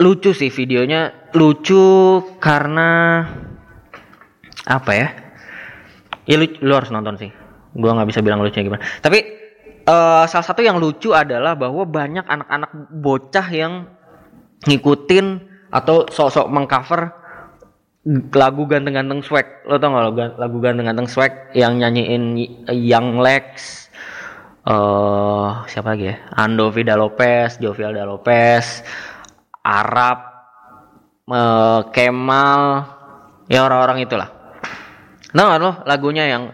[0.00, 1.30] lucu sih videonya.
[1.36, 3.22] Lucu karena
[4.66, 5.08] apa ya?
[6.26, 7.30] Ya lu, lu harus nonton sih.
[7.76, 8.82] Gue nggak bisa bilang lucunya gimana.
[9.04, 9.18] Tapi
[9.86, 13.86] uh, salah satu yang lucu adalah bahwa banyak anak-anak bocah yang
[14.66, 15.26] ngikutin
[15.70, 17.14] atau sok-sok mengcover
[18.34, 19.46] lagu ganteng-ganteng swag.
[19.68, 22.34] Lo tau gak lagu ganteng-ganteng swag yang nyanyiin
[22.72, 23.86] Young Lex
[24.66, 26.16] uh, siapa lagi ya?
[26.36, 28.84] Ando Vida Lopez, Jovialda Lopez,
[29.60, 30.18] Arab,
[31.28, 32.62] uh, Kemal,
[33.46, 34.28] ya orang-orang itulah.
[35.36, 36.52] Nah, lo lagunya yang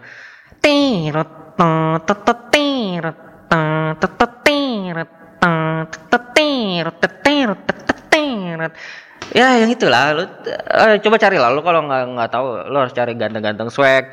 [9.33, 12.95] ya yang itulah lu uh, coba cari lah lu kalau nggak nggak tahu lu harus
[12.95, 14.13] cari ganteng-ganteng swag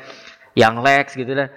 [0.54, 1.50] yang Lex gitu deh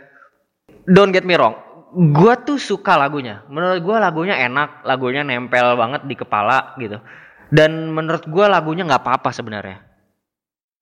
[0.89, 3.47] don't get me wrong gue tuh suka lagunya.
[3.47, 7.00] Menurut gue lagunya enak, lagunya nempel banget di kepala gitu.
[7.47, 9.79] Dan menurut gue lagunya nggak apa-apa sebenarnya.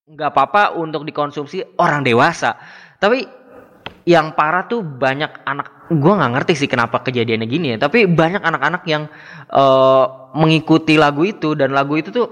[0.06, 2.58] Nggak apa-apa untuk dikonsumsi orang dewasa.
[2.98, 3.26] Tapi
[4.06, 7.76] yang parah tuh banyak anak, gue nggak ngerti sih kenapa kejadiannya gini ya.
[7.78, 9.10] Tapi banyak anak-anak yang
[9.50, 12.26] uh, mengikuti lagu itu dan lagu itu tuh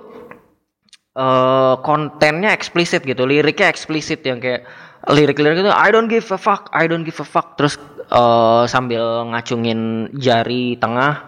[1.18, 4.66] uh, kontennya eksplisit gitu, liriknya eksplisit yang kayak
[5.10, 7.78] lirik-lirik itu I don't give a fuck, I don't give a fuck terus
[8.10, 11.26] uh, sambil ngacungin jari tengah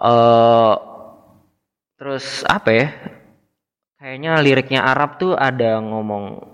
[0.00, 0.74] uh,
[2.04, 2.86] terus apa ya?
[3.96, 6.52] Kayaknya liriknya Arab tuh ada ngomong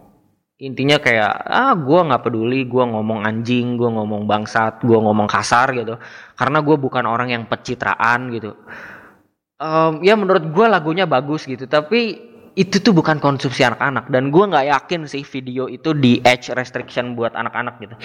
[0.62, 5.74] intinya kayak ah gue nggak peduli gue ngomong anjing gue ngomong bangsat gue ngomong kasar
[5.74, 5.98] gitu.
[6.38, 8.54] Karena gue bukan orang yang pencitraan gitu.
[9.58, 11.66] Um, ya menurut gue lagunya bagus gitu.
[11.66, 14.06] Tapi itu tuh bukan konsumsi anak-anak.
[14.06, 17.98] Dan gue nggak yakin sih video itu di age restriction buat anak-anak gitu.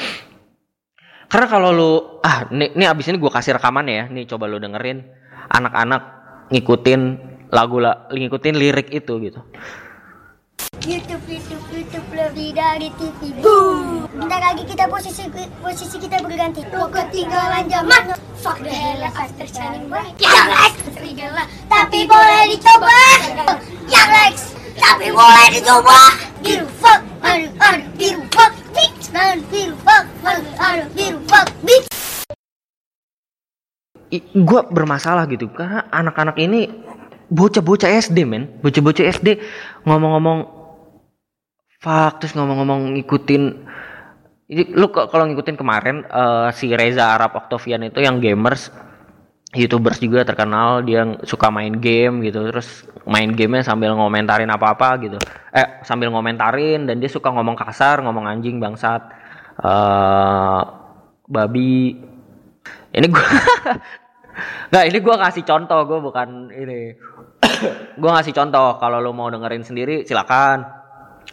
[1.30, 1.92] Karena kalau lu
[2.26, 5.06] ah nih, nih abis ini gue kasih rekaman ya nih coba lu dengerin.
[5.46, 6.02] Anak-anak
[6.50, 7.02] ngikutin
[7.50, 9.42] lagu lah ngikutin lirik itu gitu
[10.86, 13.42] YouTube, YouTube, YouTube lebih dari TV.
[13.42, 14.06] Boom.
[14.22, 15.26] Bentar lagi kita posisi
[15.58, 16.62] posisi kita berganti.
[16.62, 18.14] Kok ketinggalan zaman?
[18.38, 20.14] Fuck the hell, after shining bright.
[20.22, 21.50] Ya, serigala.
[21.66, 23.02] Tapi boleh dicoba.
[23.86, 26.00] yang Lex tapi boleh dicoba
[26.42, 29.14] biru fuck aduh aduh biru fuck bitch
[29.50, 31.88] biru fuck aduh aduh biru fuck bitch
[34.20, 36.85] gue bermasalah gitu karena anak-anak ini
[37.30, 38.60] bocah-bocah SD men.
[38.62, 39.42] Bocah-bocah SD
[39.86, 40.40] ngomong-ngomong
[41.82, 43.44] fuck terus ngomong-ngomong ngikutin.
[44.46, 48.70] Ini lu kalau ngikutin kemarin uh, si Reza Arab Octavian itu yang gamers
[49.56, 55.18] youtubers juga terkenal dia suka main game gitu terus main gamenya sambil ngomentarin apa-apa gitu.
[55.50, 59.02] Eh sambil ngomentarin dan dia suka ngomong kasar ngomong anjing bangsat
[59.64, 60.62] uh,
[61.26, 61.98] babi.
[62.96, 63.28] Ini gue
[64.70, 66.96] nggak ini gue kasih contoh gue bukan ini
[68.02, 70.66] gue ngasih contoh kalau lo mau dengerin sendiri silakan.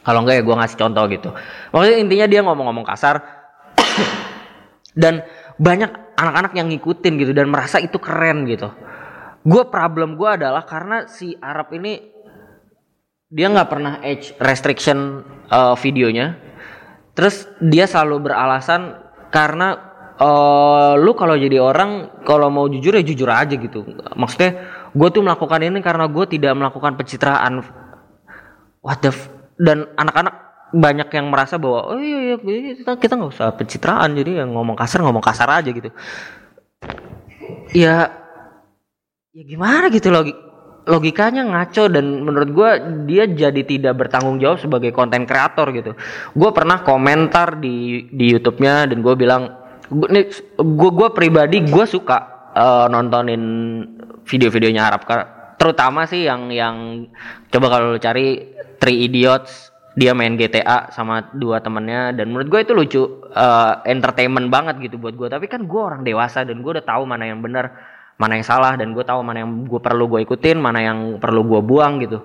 [0.02, 1.30] Kalau enggak ya gue ngasih contoh gitu.
[1.70, 3.22] Maksudnya intinya dia ngomong-ngomong kasar
[5.02, 5.22] dan
[5.60, 8.72] banyak anak-anak yang ngikutin gitu dan merasa itu keren gitu.
[9.42, 11.98] Gue problem gue adalah karena si Arab ini
[13.32, 16.36] dia nggak pernah age restriction uh, videonya.
[17.12, 18.96] Terus dia selalu beralasan
[19.32, 19.76] karena
[20.20, 23.84] uh, lu kalau jadi orang kalau mau jujur ya jujur aja gitu.
[24.14, 27.64] Maksudnya gue tuh melakukan ini karena gue tidak melakukan pencitraan.
[28.82, 30.34] What the f dan anak-anak
[30.72, 34.74] banyak yang merasa bahwa oh iya, iya kita kita nggak usah pencitraan jadi yang ngomong
[34.74, 35.92] kasar ngomong kasar aja gitu.
[37.76, 38.08] Ya
[39.32, 40.36] ya gimana gitu logik
[40.82, 42.70] logikanya ngaco dan menurut gue
[43.06, 45.92] dia jadi tidak bertanggung jawab sebagai konten kreator gitu.
[46.34, 49.52] Gue pernah komentar di di YouTube-nya dan gue bilang
[49.92, 53.42] gue gue pribadi gue suka uh, nontonin
[54.24, 55.02] video-videonya Arab
[55.58, 57.06] terutama sih yang yang
[57.50, 62.60] coba kalau lu cari Three Idiots dia main GTA sama dua temennya dan menurut gue
[62.64, 63.02] itu lucu
[63.36, 67.04] uh, entertainment banget gitu buat gue tapi kan gue orang dewasa dan gue udah tahu
[67.04, 67.76] mana yang benar
[68.16, 71.44] mana yang salah dan gue tahu mana yang gue perlu gue ikutin mana yang perlu
[71.44, 72.24] gue buang gitu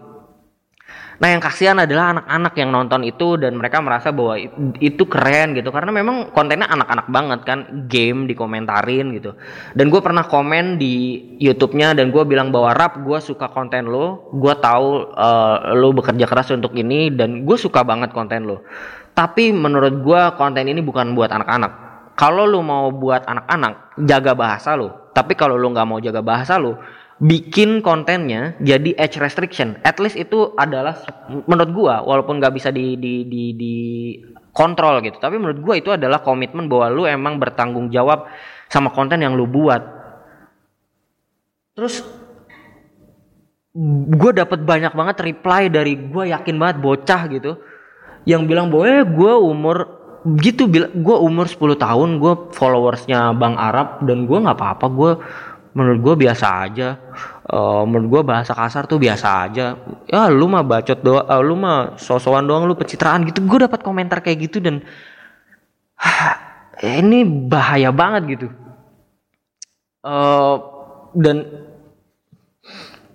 [1.17, 4.37] Nah yang kasihan adalah anak-anak yang nonton itu dan mereka merasa bahwa
[4.77, 9.33] itu keren gitu karena memang kontennya anak-anak banget kan game dikomentarin gitu.
[9.73, 14.29] Dan gue pernah komen di YouTube-nya dan gue bilang bahwa rap gue suka konten lo,
[14.29, 18.61] gue tahu uh, lo bekerja keras untuk ini dan gue suka banget konten lo.
[19.17, 21.89] Tapi menurut gue konten ini bukan buat anak-anak.
[22.13, 25.09] Kalau lo mau buat anak-anak jaga bahasa lo.
[25.17, 26.77] Tapi kalau lo nggak mau jaga bahasa lo,
[27.17, 29.77] bikin kontennya jadi age restriction.
[29.81, 31.01] At least itu adalah
[31.49, 33.75] menurut gua walaupun nggak bisa di di di di
[34.53, 35.17] kontrol gitu.
[35.17, 38.29] Tapi menurut gua itu adalah komitmen bahwa lu emang bertanggung jawab
[38.69, 39.81] sama konten yang lu buat.
[41.77, 42.01] Terus
[44.17, 47.61] gue dapat banyak banget reply dari gue yakin banget bocah gitu
[48.25, 49.77] yang bilang bahwa eh, gue umur
[50.41, 55.11] gitu bilang gue umur 10 tahun gue followersnya bang Arab dan gue nggak apa-apa gue
[55.77, 56.97] menurut gue biasa aja.
[57.45, 59.77] Uh, menurut gue bahasa kasar tuh biasa aja.
[60.09, 63.45] Ya lu mah bacot doang uh, lu mah sosokan doang lu pencitraan gitu.
[63.45, 64.81] Gue dapat komentar kayak gitu dan
[66.81, 68.47] ini bahaya banget gitu.
[70.01, 70.55] Uh,
[71.13, 71.45] dan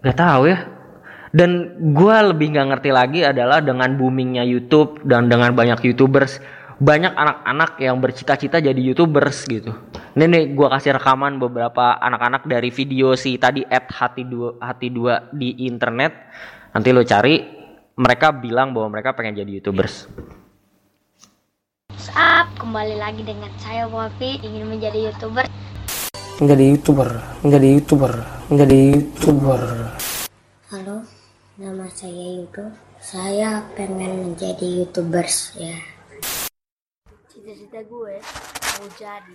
[0.07, 0.70] nggak tahu ya.
[1.35, 1.51] Dan
[1.90, 6.38] gue lebih nggak ngerti lagi adalah dengan boomingnya YouTube dan dengan banyak YouTubers
[6.83, 9.70] banyak anak-anak yang bercita-cita jadi youtubers gitu.
[10.12, 14.92] Ini nih gue kasih rekaman beberapa anak-anak dari video si tadi at hati dua hati
[14.92, 16.12] dua di internet.
[16.77, 17.40] Nanti lo cari,
[17.96, 20.05] mereka bilang bahwa mereka pengen jadi youtubers.
[22.12, 25.48] Up, kembali lagi dengan saya Wafi ingin menjadi youtuber.
[26.44, 27.09] Menjadi youtuber,
[27.40, 28.12] menjadi youtuber,
[28.53, 29.62] menjadi youtuber.
[30.68, 30.96] Halo,
[31.57, 32.68] nama saya Yudo.
[33.01, 36.03] Saya pengen menjadi youtubers ya
[37.42, 39.35] cita-cita gue mau jadi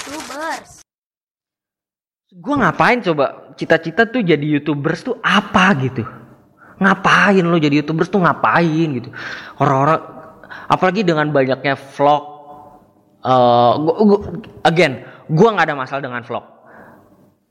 [0.00, 0.80] youtubers.
[2.30, 3.52] Gue ngapain coba?
[3.58, 6.06] Cita-cita tuh jadi youtubers tuh apa gitu?
[6.80, 9.12] Ngapain lo jadi youtubers tuh ngapain gitu?
[9.60, 10.00] Orang-orang
[10.70, 12.22] apalagi dengan banyaknya vlog
[13.26, 14.18] uh, gua, gua,
[14.64, 16.44] again gue nggak ada masalah dengan vlog.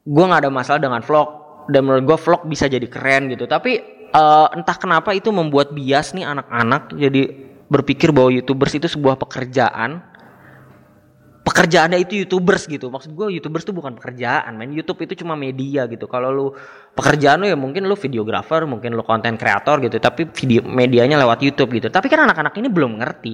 [0.10, 1.30] Gue nggak ada masalah dengan vlog
[1.70, 3.46] dan menurut gue vlog bisa jadi keren gitu.
[3.46, 3.78] Tapi
[4.16, 7.30] uh, entah kenapa itu membuat bias nih anak-anak jadi
[7.70, 10.02] berpikir bahwa youtubers itu sebuah pekerjaan
[11.40, 12.92] pekerjaannya itu youtubers gitu.
[12.92, 16.06] Maksud gue youtubers itu bukan pekerjaan main YouTube itu cuma media gitu.
[16.06, 16.48] Kalau lu
[16.94, 21.40] pekerjaan lu ya mungkin lu videografer mungkin lu konten kreator gitu tapi video medianya lewat
[21.40, 21.88] YouTube gitu.
[21.88, 23.34] Tapi kan anak-anak ini belum ngerti.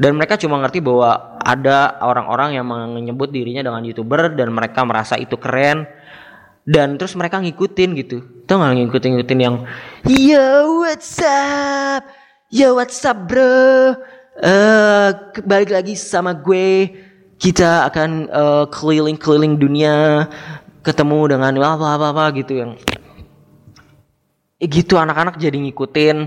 [0.00, 5.20] Dan mereka cuma ngerti bahwa ada orang-orang yang menyebut dirinya dengan youtuber dan mereka merasa
[5.20, 5.84] itu keren.
[6.62, 8.22] Dan terus mereka ngikutin gitu.
[8.46, 9.66] Tau gak ngikutin ngikutin yang
[10.06, 12.06] yo what's up?
[12.54, 13.98] Yo what's up bro?
[14.38, 15.10] Uh,
[15.44, 16.88] Balik lagi sama gue
[17.42, 20.30] Kita akan uh, keliling-keliling dunia
[20.82, 22.74] Ketemu dengan apa-apa gitu yang
[24.58, 26.26] ya gitu anak-anak jadi ngikutin.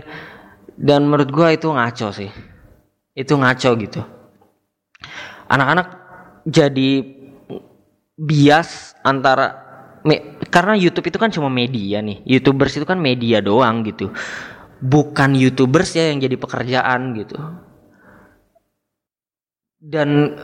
[0.75, 2.31] Dan menurut gua itu ngaco sih.
[3.15, 3.99] Itu ngaco gitu.
[5.51, 5.87] Anak-anak
[6.47, 7.03] jadi
[8.15, 9.59] bias antara
[10.07, 12.23] me- karena YouTube itu kan cuma media nih.
[12.23, 14.11] YouTubers itu kan media doang gitu.
[14.79, 17.35] Bukan YouTubers ya yang jadi pekerjaan gitu.
[19.83, 20.39] Dan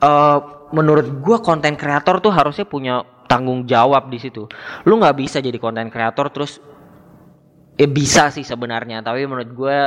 [0.00, 0.38] eh,
[0.74, 4.46] menurut gua konten kreator tuh harusnya punya tanggung jawab di situ.
[4.86, 6.62] Lu nggak bisa jadi konten kreator terus
[7.76, 9.78] eh bisa sih sebenarnya tapi menurut gue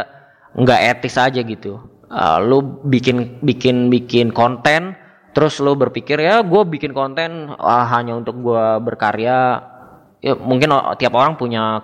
[0.62, 1.80] nggak etis aja gitu.
[2.10, 4.93] Eh, lu bikin bikin bikin konten
[5.34, 9.63] terus lu berpikir ya gue bikin konten ah, hanya untuk gue berkarya.
[10.19, 11.80] Ya mungkin o- tiap orang punya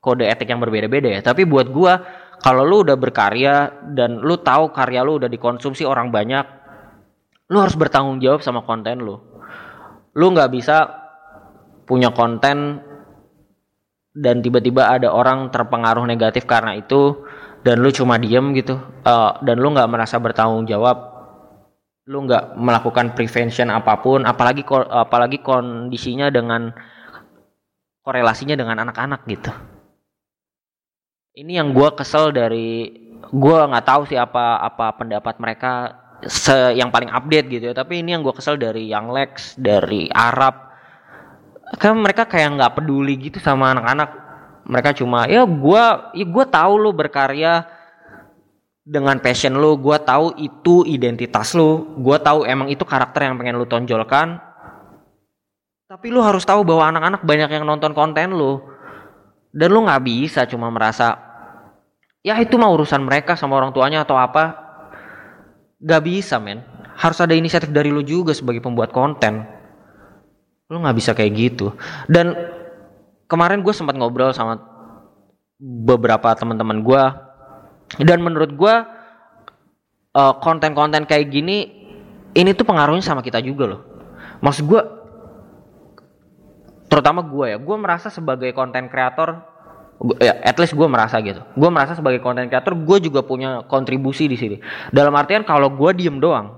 [0.00, 1.92] kode etik yang berbeda-beda ya tapi buat gue
[2.40, 6.46] kalau lu udah berkarya dan lu tahu karya lu udah dikonsumsi orang banyak
[7.48, 9.16] lu harus bertanggung jawab sama konten lu.
[10.12, 10.88] Lu nggak bisa
[11.88, 12.84] punya konten
[14.12, 17.24] dan tiba-tiba ada orang terpengaruh negatif karena itu
[17.64, 18.76] dan lu cuma diem gitu.
[19.04, 21.16] Eh, dan lu nggak merasa bertanggung jawab.
[22.08, 26.72] Lu nggak melakukan prevention apa pun apalagi apalagi kondisinya dengan
[28.00, 29.52] korelasinya dengan anak-anak gitu.
[31.36, 32.88] Ini yang gua kesel dari
[33.28, 35.72] gua nggak tahu sih apa apa pendapat mereka
[36.26, 37.74] se yang paling update gitu ya.
[37.76, 40.66] Tapi ini yang gua kesel dari Young Lex dari Arab.
[41.78, 44.10] Kan mereka kayak nggak peduli gitu sama anak-anak.
[44.66, 47.68] Mereka cuma ya gua ya gua tahu lu berkarya
[48.82, 49.78] dengan passion lu.
[49.78, 51.94] Gua tahu itu identitas lu.
[52.02, 54.42] Gua tahu emang itu karakter yang pengen lu tonjolkan.
[55.88, 58.60] Tapi lu harus tahu bahwa anak-anak banyak yang nonton konten lu.
[59.54, 61.28] Dan lu nggak bisa cuma merasa
[62.20, 64.67] ya itu mah urusan mereka sama orang tuanya atau apa
[65.78, 66.62] nggak bisa men.
[66.98, 69.46] Harus ada inisiatif dari lu juga sebagai pembuat konten.
[70.66, 71.72] Lu nggak bisa kayak gitu.
[72.10, 72.34] Dan
[73.30, 74.58] kemarin gue sempat ngobrol sama
[75.58, 77.02] beberapa teman-teman gue
[77.98, 78.74] dan menurut gue
[80.14, 81.78] eh, konten-konten kayak gini
[82.36, 83.82] ini tuh pengaruhnya sama kita juga loh.
[84.38, 84.82] Maksud gue
[86.88, 89.44] terutama gue ya gue merasa sebagai konten kreator
[90.22, 91.42] ya at least gue merasa gitu.
[91.58, 94.56] Gue merasa sebagai konten kreator gue juga punya kontribusi di sini.
[94.94, 96.54] Dalam artian kalau gue diem doang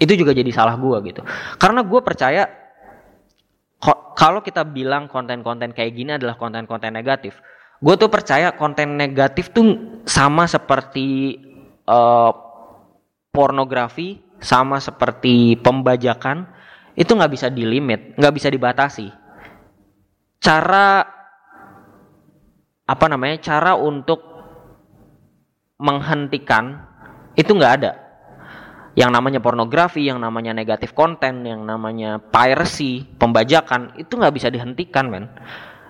[0.00, 1.22] itu juga jadi salah gue gitu.
[1.60, 2.48] Karena gue percaya
[4.12, 7.40] kalau kita bilang konten-konten kayak gini adalah konten-konten negatif,
[7.82, 11.38] gue tuh percaya konten negatif tuh sama seperti
[11.88, 12.32] eh,
[13.32, 16.46] pornografi, sama seperti pembajakan,
[16.94, 19.08] itu nggak bisa dilimit, nggak bisa dibatasi.
[20.42, 21.06] Cara
[22.92, 23.40] apa namanya?
[23.40, 24.20] Cara untuk
[25.80, 26.84] menghentikan
[27.32, 27.92] itu nggak ada
[28.92, 35.08] yang namanya pornografi, yang namanya negatif konten, yang namanya piracy, pembajakan itu nggak bisa dihentikan,
[35.08, 35.32] men.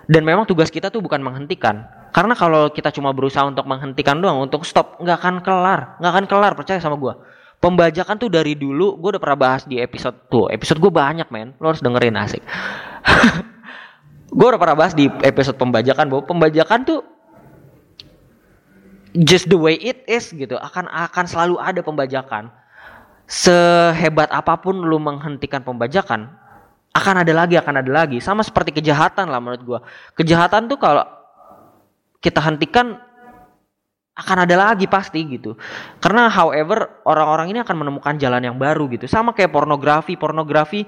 [0.07, 1.83] Dan memang tugas kita tuh bukan menghentikan,
[2.15, 6.27] karena kalau kita cuma berusaha untuk menghentikan doang, untuk stop, nggak akan kelar, nggak akan
[6.31, 7.27] kelar, percaya sama gua.
[7.63, 11.55] Pembajakan tuh dari dulu, gue udah pernah bahas di episode tuh, episode gue banyak, men.
[11.63, 12.43] Lo harus dengerin asik.
[14.33, 17.01] gue udah pernah bahas di episode pembajakan bahwa pembajakan tuh
[19.13, 20.57] just the way it is gitu.
[20.57, 22.49] Akan akan selalu ada pembajakan.
[23.29, 26.43] Sehebat apa pun lu menghentikan pembajakan
[26.93, 28.21] akan ada lagi akan ada lagi.
[28.21, 29.81] Sama seperti kejahatan lah menurut gua.
[30.13, 31.05] Kejahatan tuh kalau
[32.21, 33.01] kita hentikan
[34.13, 35.57] akan ada lagi pasti gitu.
[36.05, 39.09] Karena however orang-orang ini akan menemukan jalan yang baru gitu.
[39.09, 40.21] Sama kayak pornografi.
[40.21, 40.85] Pornografi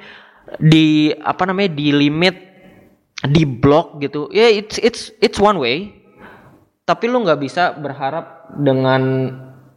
[0.61, 2.44] di apa namanya di limit
[3.23, 4.27] di blok gitu.
[4.35, 5.95] Ya it's it's it's one way.
[6.85, 9.33] Tapi lu nggak bisa berharap dengan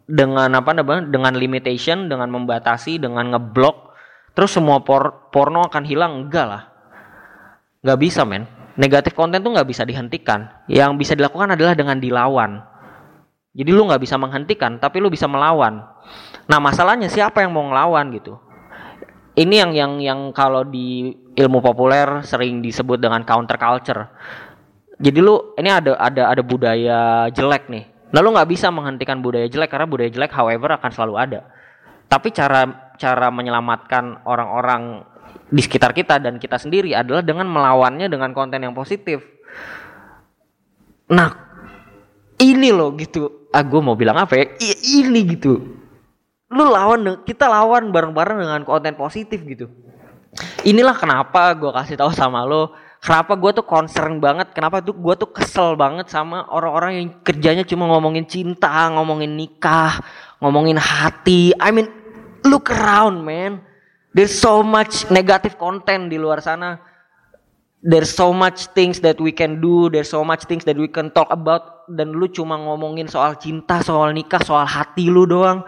[0.07, 3.91] dengan apa namanya dengan limitation dengan membatasi dengan ngeblok
[4.31, 6.27] terus semua por- porno akan hilang.
[6.27, 6.63] Enggak lah.
[7.85, 8.49] Nggak bisa men.
[8.77, 10.65] Negatif konten tuh nggak bisa dihentikan.
[10.69, 12.61] Yang bisa dilakukan adalah dengan dilawan.
[13.57, 15.81] Jadi lu nggak bisa menghentikan tapi lu bisa melawan.
[16.45, 18.37] Nah masalahnya siapa yang mau ngelawan gitu?
[19.37, 24.09] Ini yang yang yang kalau di ilmu populer sering disebut dengan counter culture
[24.97, 27.85] jadi lu ini ada ada ada budaya jelek nih.
[28.09, 31.39] Nah lu nggak bisa menghentikan budaya jelek karena budaya jelek however akan selalu ada.
[32.09, 32.65] Tapi cara
[32.97, 35.05] cara menyelamatkan orang-orang
[35.53, 39.21] di sekitar kita dan kita sendiri adalah dengan melawannya dengan konten yang positif.
[41.13, 41.29] Nah
[42.41, 43.53] ini loh gitu.
[43.53, 44.45] Ah mau bilang apa ya?
[44.57, 45.77] I- ini gitu.
[46.49, 49.69] Lu lawan kita lawan bareng-bareng dengan konten positif gitu
[50.63, 55.13] inilah kenapa gue kasih tahu sama lo kenapa gue tuh concern banget kenapa tuh gue
[55.15, 60.01] tuh kesel banget sama orang-orang yang kerjanya cuma ngomongin cinta ngomongin nikah
[60.41, 61.87] ngomongin hati I mean
[62.45, 63.63] look around man
[64.13, 66.87] there's so much negative content di luar sana
[67.87, 71.13] there's so much things that we can do, there's so much things that we can
[71.13, 75.61] talk about dan lu cuma ngomongin soal cinta, soal nikah, soal hati lu doang.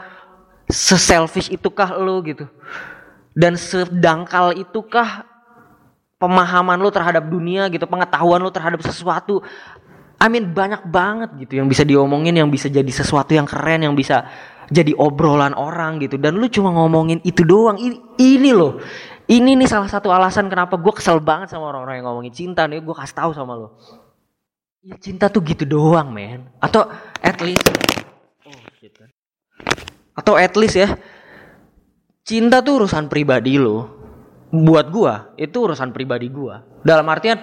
[0.69, 2.45] Seselfish itukah lu gitu?
[3.33, 5.25] Dan sedangkal itukah
[6.19, 9.39] pemahaman lu terhadap dunia gitu, pengetahuan lu terhadap sesuatu.
[10.19, 13.95] I mean banyak banget gitu yang bisa diomongin, yang bisa jadi sesuatu yang keren, yang
[13.95, 14.27] bisa
[14.67, 16.19] jadi obrolan orang gitu.
[16.19, 17.79] Dan lu cuma ngomongin itu doang.
[17.79, 18.83] Ini, ini loh,
[19.31, 22.83] ini nih salah satu alasan kenapa gue kesel banget sama orang-orang yang ngomongin cinta nih.
[22.83, 23.79] Gue kasih tahu sama lo.
[24.83, 26.51] Ya cinta tuh gitu doang men.
[26.59, 26.87] Atau
[27.23, 27.67] at least,
[28.43, 29.03] oh, gitu.
[30.15, 30.99] atau at least ya,
[32.29, 33.97] cinta tuh urusan pribadi lo.
[34.53, 36.61] Buat gua itu urusan pribadi gua.
[36.85, 37.41] Dalam artian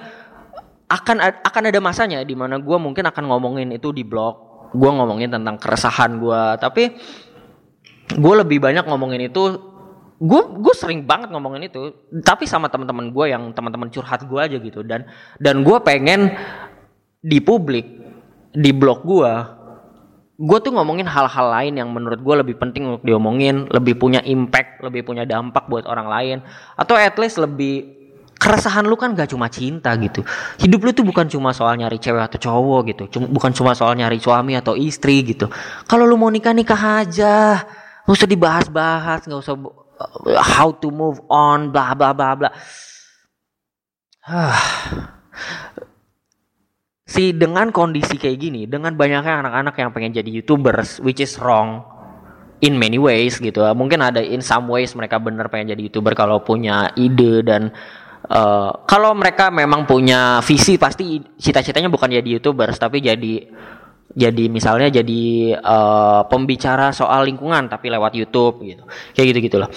[0.87, 5.34] akan akan ada masanya di mana gue mungkin akan ngomongin itu di blog gue ngomongin
[5.34, 6.95] tentang keresahan gue tapi
[8.14, 9.43] gue lebih banyak ngomongin itu
[10.16, 11.91] gue gue sering banget ngomongin itu
[12.22, 15.11] tapi sama teman-teman gue yang teman-teman curhat gue aja gitu dan
[15.43, 16.39] dan gue pengen
[17.18, 17.87] di publik
[18.55, 19.32] di blog gue
[20.37, 24.84] gue tuh ngomongin hal-hal lain yang menurut gue lebih penting untuk diomongin lebih punya impact
[24.84, 26.37] lebih punya dampak buat orang lain
[26.76, 27.97] atau at least lebih
[28.37, 30.20] keresahan lu kan gak cuma cinta gitu.
[30.61, 33.05] Hidup lu tuh bukan cuma soal nyari cewek atau cowok gitu.
[33.16, 35.49] Cuma, bukan cuma soal nyari suami atau istri gitu.
[35.89, 37.64] Kalau lu mau nikah nikah aja.
[38.07, 42.51] Gak usah dibahas-bahas, gak usah uh, how to move on, bla bla bla bla.
[47.07, 51.86] si dengan kondisi kayak gini, dengan banyaknya anak-anak yang pengen jadi youtubers, which is wrong
[52.61, 53.62] in many ways gitu.
[53.72, 57.72] Mungkin ada in some ways mereka bener pengen jadi youtuber kalau punya ide dan
[58.26, 63.46] Uh, kalau mereka memang punya visi pasti cita-citanya bukan jadi youtubers tapi jadi
[64.11, 68.82] jadi misalnya jadi uh, pembicara soal lingkungan tapi lewat YouTube gitu.
[69.14, 69.70] Kayak gitu gitulah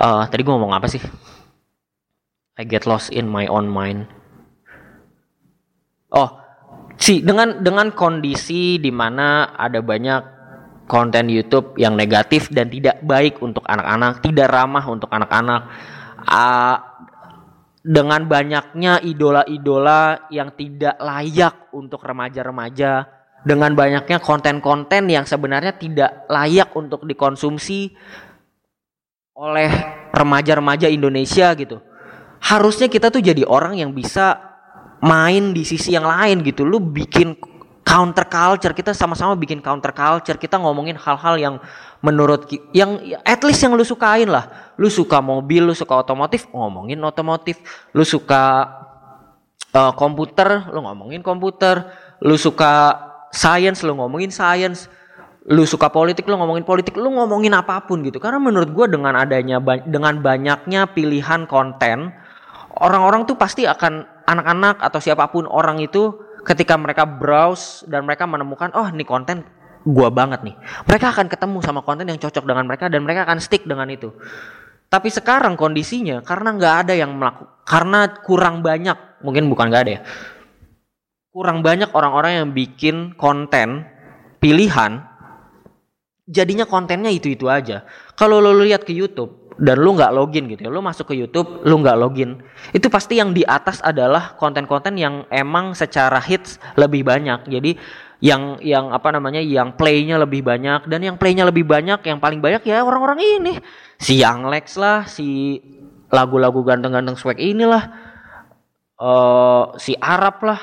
[0.00, 1.04] uh, tadi gue ngomong apa sih?
[2.56, 4.08] I get lost in my own mind.
[6.16, 6.41] Oh
[6.96, 10.22] sih dengan dengan kondisi di mana ada banyak
[10.86, 15.60] konten YouTube yang negatif dan tidak baik untuk anak-anak tidak ramah untuk anak-anak
[16.26, 16.76] uh,
[17.82, 23.10] dengan banyaknya idola-idola yang tidak layak untuk remaja-remaja,
[23.42, 27.90] dengan banyaknya konten-konten yang sebenarnya tidak layak untuk dikonsumsi
[29.34, 29.70] oleh
[30.14, 31.82] remaja-remaja Indonesia gitu.
[32.42, 34.51] Harusnya kita tuh jadi orang yang bisa
[35.02, 36.62] main di sisi yang lain gitu.
[36.62, 37.34] Lu bikin
[37.82, 41.54] counter culture, kita sama-sama bikin counter culture, kita ngomongin hal-hal yang
[42.00, 44.74] menurut yang at least yang lu sukain lah.
[44.78, 47.58] Lu suka mobil, lu suka otomotif, ngomongin otomotif.
[47.92, 48.70] Lu suka
[49.74, 51.90] uh, komputer, lu ngomongin komputer.
[52.22, 52.96] Lu suka
[53.34, 54.86] science, lu ngomongin science.
[55.50, 58.22] Lu suka politik, lu ngomongin politik, lu ngomongin apa pun gitu.
[58.22, 62.14] Karena menurut gue dengan adanya dengan banyaknya pilihan konten,
[62.78, 68.26] orang-orang tuh pasti akan anak-anak atau siapa pun orang itu ketika mereka browse dan mereka
[68.26, 69.46] menemukan oh ini konten
[69.86, 70.54] gua banget nih.
[70.88, 74.14] Mereka akan ketemu sama konten yang cocok dengan mereka dan mereka akan stick dengan itu.
[74.92, 79.92] Tapi sekarang kondisinya karena nggak ada yang melakukan, karena kurang banyak, mungkin bukan nggak ada
[79.96, 80.00] ya,
[81.32, 83.88] kurang banyak orang-orang yang bikin konten
[84.36, 85.00] pilihan,
[86.28, 87.88] jadinya kontennya itu-itu aja.
[88.20, 91.64] Kalau lo lihat ke YouTube dan lu nggak login gitu ya, lu masuk ke YouTube,
[91.64, 92.40] lu nggak login,
[92.72, 97.48] itu pasti yang di atas adalah konten-konten yang emang secara hits lebih banyak.
[97.48, 97.76] Jadi
[98.22, 100.86] yang yang apa namanya yang playnya lebih banyak.
[100.86, 103.58] Dan yang playnya lebih banyak yang paling banyak ya orang-orang ini.
[103.98, 105.58] Si Yang Lex lah si
[106.08, 107.90] lagu-lagu ganteng-ganteng swag inilah.
[108.94, 110.60] Uh, si Arab lah.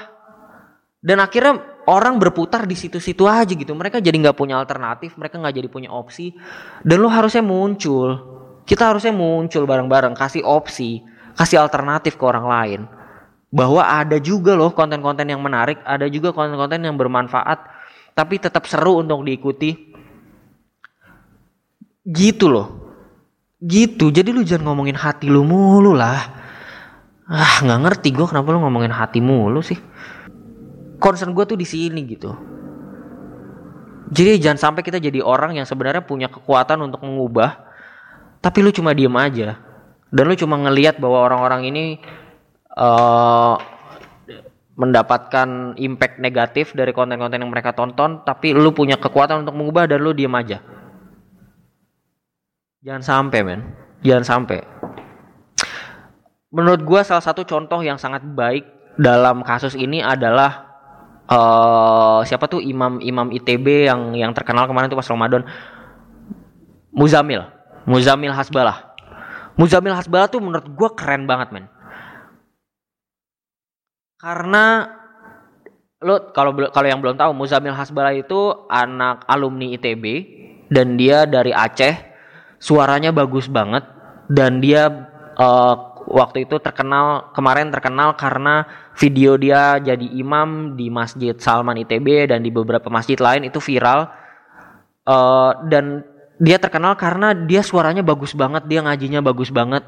[1.04, 3.76] Dan akhirnya orang berputar di situ-situ aja gitu.
[3.76, 6.32] Mereka jadi nggak punya alternatif mereka nggak jadi punya opsi.
[6.80, 8.39] Dan lo harusnya muncul
[8.70, 11.02] kita harusnya muncul bareng-bareng kasih opsi
[11.34, 12.82] kasih alternatif ke orang lain
[13.50, 17.66] bahwa ada juga loh konten-konten yang menarik, ada juga konten-konten yang bermanfaat,
[18.14, 19.90] tapi tetap seru untuk diikuti.
[22.06, 22.68] Gitu loh.
[23.60, 24.14] Gitu.
[24.14, 26.38] Jadi lu jangan ngomongin hati lu mulu lah.
[27.30, 29.78] Ah, nggak ngerti gue kenapa lu ngomongin hati mulu sih.
[30.98, 32.34] Concern gue tuh di sini gitu.
[34.10, 37.69] Jadi jangan sampai kita jadi orang yang sebenarnya punya kekuatan untuk mengubah,
[38.40, 39.60] tapi lu cuma diem aja.
[40.10, 41.86] Dan lu cuma ngeliat bahwa orang-orang ini
[42.74, 43.56] uh,
[44.80, 50.00] mendapatkan impact negatif dari konten-konten yang mereka tonton, tapi lu punya kekuatan untuk mengubah dan
[50.00, 50.64] lu diem aja.
[52.80, 53.62] Jangan sampai, men.
[54.00, 54.64] Jangan sampai.
[56.50, 58.66] Menurut gua salah satu contoh yang sangat baik
[58.96, 60.66] dalam kasus ini adalah
[61.28, 65.44] uh, siapa tuh imam-imam ITB yang yang terkenal kemarin tuh pas Ramadan.
[66.90, 67.46] Muzamil,
[67.90, 68.94] Muzamil Hasbalah.
[69.58, 71.66] Muzamil Hasbalah tuh menurut gua keren banget, men.
[74.22, 74.86] Karena
[76.00, 80.06] lo kalau kalau yang belum tahu Muzamil Hasbala itu anak alumni ITB
[80.70, 81.98] dan dia dari Aceh.
[82.60, 83.88] Suaranya bagus banget
[84.28, 84.92] dan dia
[85.40, 85.76] eh,
[86.12, 88.68] waktu itu terkenal kemarin terkenal karena
[89.00, 94.12] video dia jadi imam di Masjid Salman ITB dan di beberapa masjid lain itu viral.
[95.08, 96.04] Eh, dan
[96.40, 99.84] dia terkenal karena dia suaranya bagus banget, dia ngajinya bagus banget.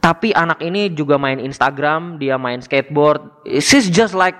[0.00, 3.44] Tapi anak ini juga main Instagram, dia main skateboard.
[3.60, 4.34] She's just like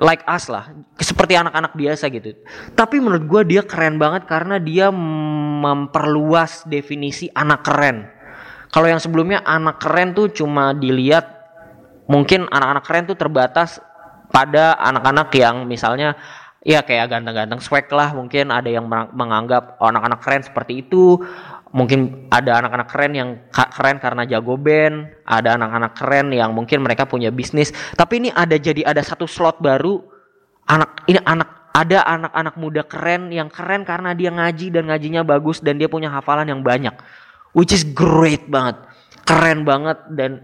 [0.00, 2.34] like us lah, seperti anak-anak biasa gitu.
[2.74, 8.10] Tapi menurut gua dia keren banget karena dia memperluas definisi anak keren.
[8.74, 11.30] Kalau yang sebelumnya anak keren tuh cuma dilihat
[12.10, 13.78] mungkin anak-anak keren tuh terbatas
[14.34, 16.18] pada anak-anak yang misalnya
[16.64, 18.50] ya kayak ganteng-ganteng swag lah mungkin.
[18.50, 21.20] Ada yang menganggap anak-anak keren seperti itu.
[21.70, 25.12] Mungkin ada anak-anak keren yang keren karena jago band.
[25.28, 27.70] Ada anak-anak keren yang mungkin mereka punya bisnis.
[27.94, 30.00] Tapi ini ada jadi ada satu slot baru.
[30.64, 35.60] Anak ini anak ada anak-anak muda keren yang keren karena dia ngaji dan ngajinya bagus
[35.60, 36.96] dan dia punya hafalan yang banyak.
[37.52, 38.80] Which is great banget.
[39.28, 40.40] Keren banget dan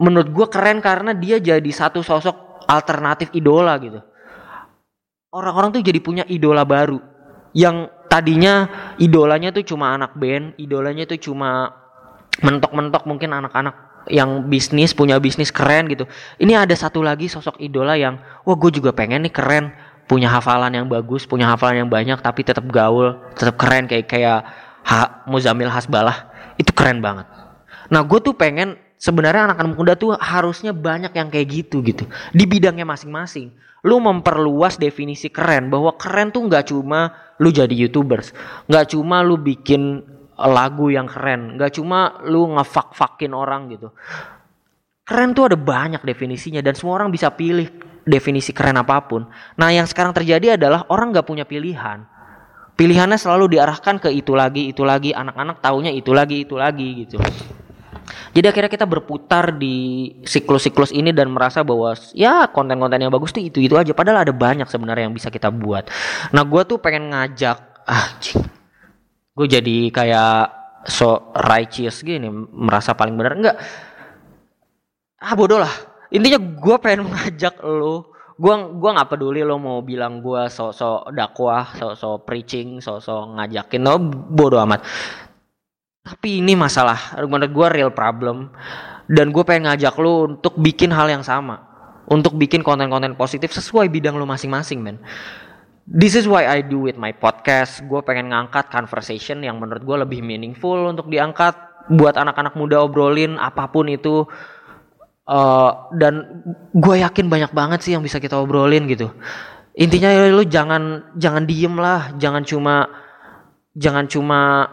[0.00, 4.00] menurut gua keren karena dia jadi satu sosok alternatif idola gitu
[5.30, 6.98] orang-orang tuh jadi punya idola baru.
[7.50, 8.66] Yang tadinya
[8.98, 11.70] idolanya tuh cuma anak band idolanya tuh cuma
[12.42, 16.06] mentok-mentok mungkin anak-anak yang bisnis punya bisnis keren gitu.
[16.38, 19.66] Ini ada satu lagi sosok idola yang wah gue juga pengen nih keren.
[20.10, 24.42] Punya hafalan yang bagus punya hafalan yang banyak tapi tetap gaul tetap keren kayak kayak
[24.82, 26.30] ha, Muzamil Hasbalah.
[26.58, 27.30] Itu keren banget.
[27.94, 32.04] Nah gue tuh pengen sebenarnya anak-anak muda tuh harusnya banyak yang kayak gitu gitu.
[32.36, 33.50] Di bidangnya masing-masing.
[33.80, 38.36] Lu memperluas definisi keren bahwa keren tuh nggak cuma lu jadi youtubers.
[38.68, 40.04] Nggak cuma lu bikin
[40.36, 41.56] lagu yang keren.
[41.56, 43.88] Nggak cuma lu ngefak-fakin orang gitu.
[45.08, 47.72] Keren tuh ada banyak definisinya dan semua orang bisa pilih
[48.04, 49.26] definisi keren apa pun.
[49.56, 52.04] Nah yang sekarang terjadi adalah orang nggak punya pilihan.
[52.76, 55.16] Pilihannya selalu diarahkan ke itu lagi itu lagi.
[55.16, 57.16] Anak-anak taunya itu lagi itu lagi gitu
[58.30, 63.42] jadi akhirnya kita berputar di siklus-siklus ini dan merasa bahwa ya konten-konten yang bagus tuh
[63.42, 63.90] itu-itu aja.
[63.90, 65.90] Padahal ada banyak sebenarnya yang bisa kita buat.
[66.30, 67.58] Nah gue tuh pengen ngajak,
[67.90, 68.06] ah
[69.34, 70.36] gue jadi kayak
[70.86, 73.34] so righteous gini, merasa paling benar.
[73.34, 73.56] Enggak,
[75.18, 75.74] ah bodoh lah.
[76.14, 78.14] Intinya gue pengen mengajak lo.
[78.40, 84.00] Gue gua nggak peduli lo mau bilang gue so-so dakwah, so-so preaching, so-so ngajakin, lo
[84.32, 84.80] bodoh amat
[86.00, 88.50] tapi ini masalah menurut gue real problem.
[89.10, 91.66] Dan gue pengen ngajak lo untuk bikin hal yang sama.
[92.06, 95.02] Untuk bikin konten-konten positif sesuai bidang lo masing-masing men.
[95.90, 97.82] This is why I do with my podcast.
[97.90, 101.58] Gue pengen ngangkat conversation yang menurut gue lebih meaningful untuk diangkat.
[101.90, 104.22] Buat anak-anak muda obrolin apa pun itu.
[105.26, 109.10] Eh, dan gue yakin banyak banget sih yang bisa kita obrolin gitu.
[109.74, 112.14] Intinya ya lu jangan jangan diem lah.
[112.14, 112.86] Jangan cuma
[113.74, 114.70] jangan cuma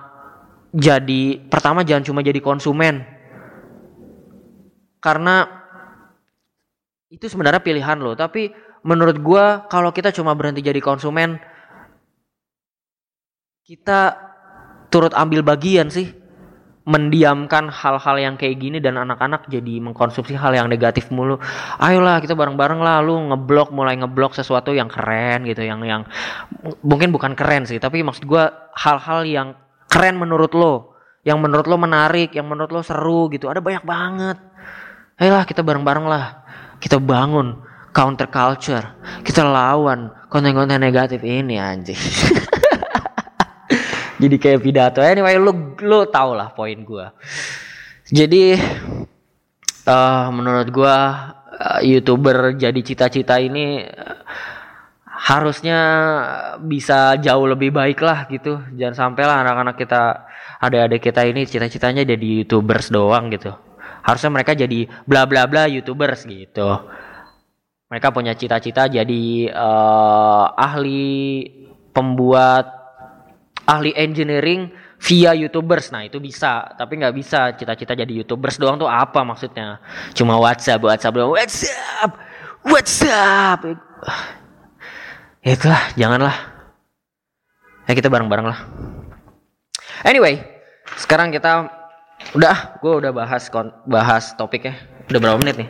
[0.76, 3.06] jadi pertama jangan cuma jadi konsumen.
[5.00, 5.48] Karena
[7.08, 8.52] itu sebenarnya pilihan lo tapi
[8.84, 11.40] menurut gua kalau kita cuma berhenti jadi konsumen
[13.64, 14.20] kita
[14.92, 16.12] turut ambil bagian sih.
[16.88, 21.36] Mendiamkan hal-hal yang kayak gini dan anak-anak jadi mengkonsumsi hal yang negatif mulu.
[21.84, 26.08] Ayolah kita bareng-bareng lah lu ngeblok mulai ngeblok sesuatu yang keren gitu yang yang
[26.88, 29.48] mungkin bukan keren sih tapi maksud gua hal-hal yang
[29.88, 33.52] keren menurut lo, yang menurut lo menarik, yang menurut lo seru gitu.
[33.52, 34.38] Ada banyak banget.
[35.20, 36.46] Ayolah kita bareng-bareng lah.
[36.78, 37.58] Kita bangun
[37.92, 38.86] counter culture.
[39.26, 41.98] Kita lawan konten-konten negatif ini anjing.
[44.22, 45.00] Jadi kayak pidato.
[45.02, 47.14] Anyway, lu lu tau lah poin gua.
[48.10, 48.58] Jadi
[49.88, 50.96] eh menurut gua
[51.54, 54.18] eh, youtuber jadi cita-cita ini eh,
[55.18, 55.80] harusnya
[56.62, 58.62] bisa jauh lebih baik lah gitu.
[58.78, 60.30] Jangan sampai lah anak-anak kita
[60.62, 63.50] adik-adik kita ini cita-citanya jadi youtubers doang gitu.
[64.06, 66.70] Harusnya mereka jadi bla bla bla youtubers gitu.
[67.90, 71.10] Mereka punya cita-cita jadi eh, ahli
[71.90, 72.78] pembuat
[73.66, 78.90] ahli engineering via youtubers nah itu bisa tapi nggak bisa cita-cita jadi youtubers doang tuh
[78.90, 79.78] apa maksudnya
[80.18, 82.12] cuma WhatsApp WhatsApp doang WhatsApp
[82.66, 83.62] WhatsApp
[85.42, 86.38] ya itulah janganlah.
[87.88, 88.60] Ya kita bareng-bareng lah.
[90.04, 90.44] Anyway
[90.96, 91.68] sekarang kita
[92.34, 94.76] udah gue udah bahas kon bahas topiknya
[95.08, 95.70] udah berapa menit nih?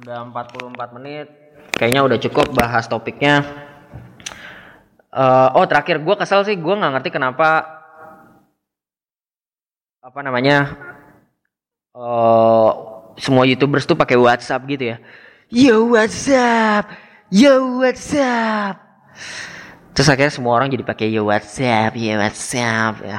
[0.00, 1.26] Udah 44 menit.
[1.76, 3.46] Kayaknya udah cukup bahas topiknya.
[5.10, 6.56] Eh, oh terakhir gue kesel sih.
[6.58, 7.78] Gue nggak ngerti kenapa
[10.00, 10.74] apa namanya
[11.94, 12.70] eh
[13.20, 14.98] semua youtubers tuh pakai WhatsApp gitu ya.
[15.50, 16.94] Yo WhatsApp,
[17.26, 18.78] yo WhatsApp.
[19.90, 23.02] Terus akhirnya semua orang jadi pakai yo WhatsApp, yo WhatsApp.
[23.02, 23.18] Ya.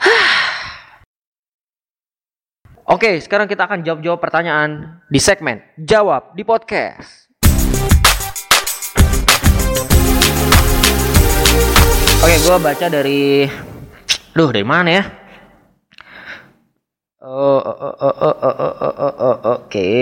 [2.96, 7.28] Oke, sekarang kita akan jawab-jawab pertanyaan di segmen Jawab di Podcast.
[12.24, 13.44] Oke, gue baca dari,
[14.32, 15.19] duh dari mana ya?
[17.20, 19.92] Oh, oh, oh, oh, oh, oh, oh, oh, oh, oh, oke.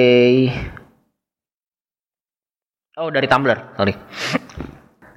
[2.95, 3.91] Oh, dari Tumblr, sorry.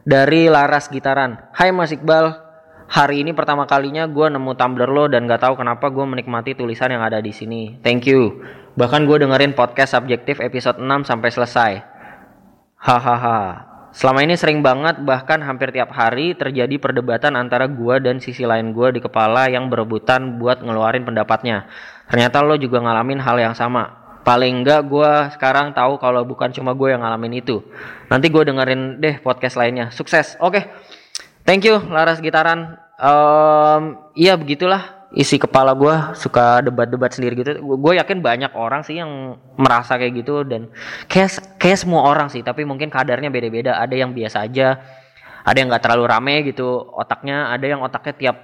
[0.01, 1.53] Dari Laras Gitaran.
[1.53, 2.41] Hai Mas Iqbal,
[2.89, 6.89] hari ini pertama kalinya gue nemu Tumblr lo dan gak tahu kenapa gue menikmati tulisan
[6.89, 7.77] yang ada di sini.
[7.85, 8.49] Thank you.
[8.81, 11.71] Bahkan gue dengerin podcast subjektif episode 6 sampai selesai.
[12.81, 13.70] Hahaha.
[13.91, 18.71] Selama ini sering banget bahkan hampir tiap hari terjadi perdebatan antara gua dan sisi lain
[18.71, 21.67] gua di kepala yang berebutan buat ngeluarin pendapatnya.
[22.07, 23.99] Ternyata lo juga ngalamin hal yang sama.
[24.23, 27.59] Paling enggak gua sekarang tahu kalau bukan cuma gue yang ngalamin itu.
[28.07, 29.89] Nanti gue dengerin deh podcast lainnya.
[29.91, 30.37] Sukses.
[30.39, 30.71] Oke.
[31.43, 32.77] Thank you Laras Gitaran.
[33.01, 37.59] Um, iya begitulah isi kepala gue suka debat-debat sendiri gitu.
[37.59, 40.71] Gue yakin banyak orang sih yang merasa kayak gitu dan
[41.11, 43.75] kayak kayak semua orang sih tapi mungkin kadarnya beda-beda.
[43.79, 44.79] Ada yang biasa aja
[45.41, 48.37] ada yang nggak terlalu rame gitu otaknya ada yang otaknya tiap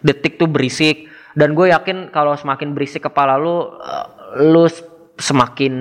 [0.00, 1.12] detik tuh berisik.
[1.36, 4.06] Dan gue yakin kalau semakin berisik kepala lu uh,
[4.40, 4.64] lu
[5.16, 5.74] semakin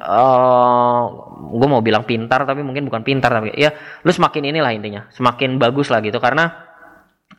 [0.00, 1.04] uh,
[1.52, 3.72] gue mau bilang pintar tapi mungkin bukan pintar tapi ya
[4.04, 6.16] lu semakin inilah intinya semakin bagus lah gitu.
[6.16, 6.63] Karena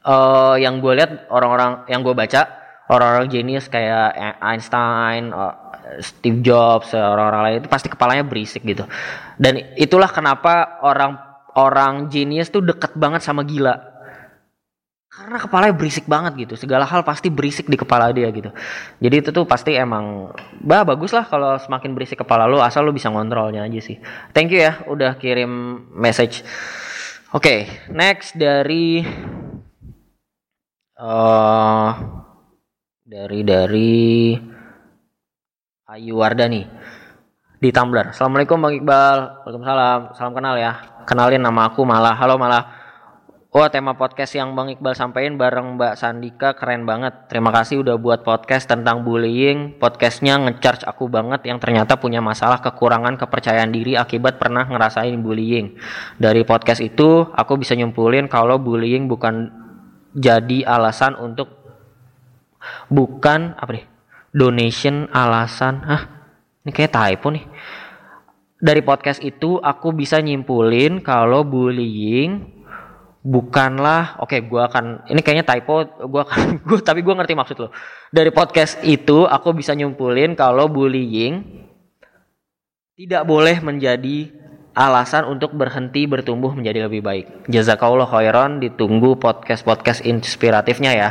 [0.05, 5.65] uh, yang gue lihat orang-orang yang gue baca orang-orang genius kayak Einstein, uh,
[6.01, 8.85] Steve Jobs, orang-orang lain itu pasti kepalanya berisik gitu.
[9.37, 11.17] Dan itulah kenapa orang
[11.57, 13.93] orang genius tuh deket banget sama gila.
[15.15, 16.53] Karena kepalanya berisik banget gitu.
[16.59, 18.51] Segala hal pasti berisik di kepala dia gitu.
[18.99, 22.91] Jadi itu tuh pasti emang bah bagus lah kalau semakin berisik kepala lu asal lu
[22.91, 23.95] bisa ngontrolnya aja sih.
[24.35, 26.43] Thank you ya udah kirim message.
[27.31, 27.59] Oke, okay,
[27.95, 29.07] next dari
[30.99, 31.89] uh,
[33.03, 34.03] dari dari
[35.85, 36.63] Ayu Wardani
[37.59, 38.11] di Tumblr.
[38.11, 39.17] Assalamualaikum Bang Iqbal.
[39.45, 39.99] Waalaikumsalam.
[40.17, 40.73] Salam kenal ya.
[41.05, 42.17] Kenalin nama aku Malah.
[42.17, 42.83] Halo Malah.
[43.55, 47.31] Wah tema podcast yang Bang Iqbal sampaikan bareng Mbak Sandika keren banget.
[47.31, 49.79] Terima kasih udah buat podcast tentang bullying.
[49.79, 55.79] Podcastnya ngecharge aku banget yang ternyata punya masalah kekurangan kepercayaan diri akibat pernah ngerasain bullying.
[56.19, 59.64] Dari podcast itu aku bisa nyimpulin kalau bullying bukan
[60.15, 61.51] jadi alasan untuk
[62.87, 63.85] bukan apa nih
[64.31, 65.83] donation alasan.
[65.83, 66.03] Ah
[66.63, 67.45] ini kayak typo nih.
[68.55, 72.55] Dari podcast itu aku bisa nyimpulin kalau bullying
[73.25, 77.57] bukanlah oke okay, gue akan ini kayaknya typo gue akan gue tapi gue ngerti maksud
[77.59, 77.69] lo.
[78.09, 81.43] Dari podcast itu aku bisa nyimpulin kalau bullying
[82.95, 84.31] tidak boleh menjadi
[84.75, 87.25] alasan untuk berhenti bertumbuh menjadi lebih baik.
[87.47, 91.09] Jazakallah khairan, ditunggu podcast-podcast inspiratifnya ya.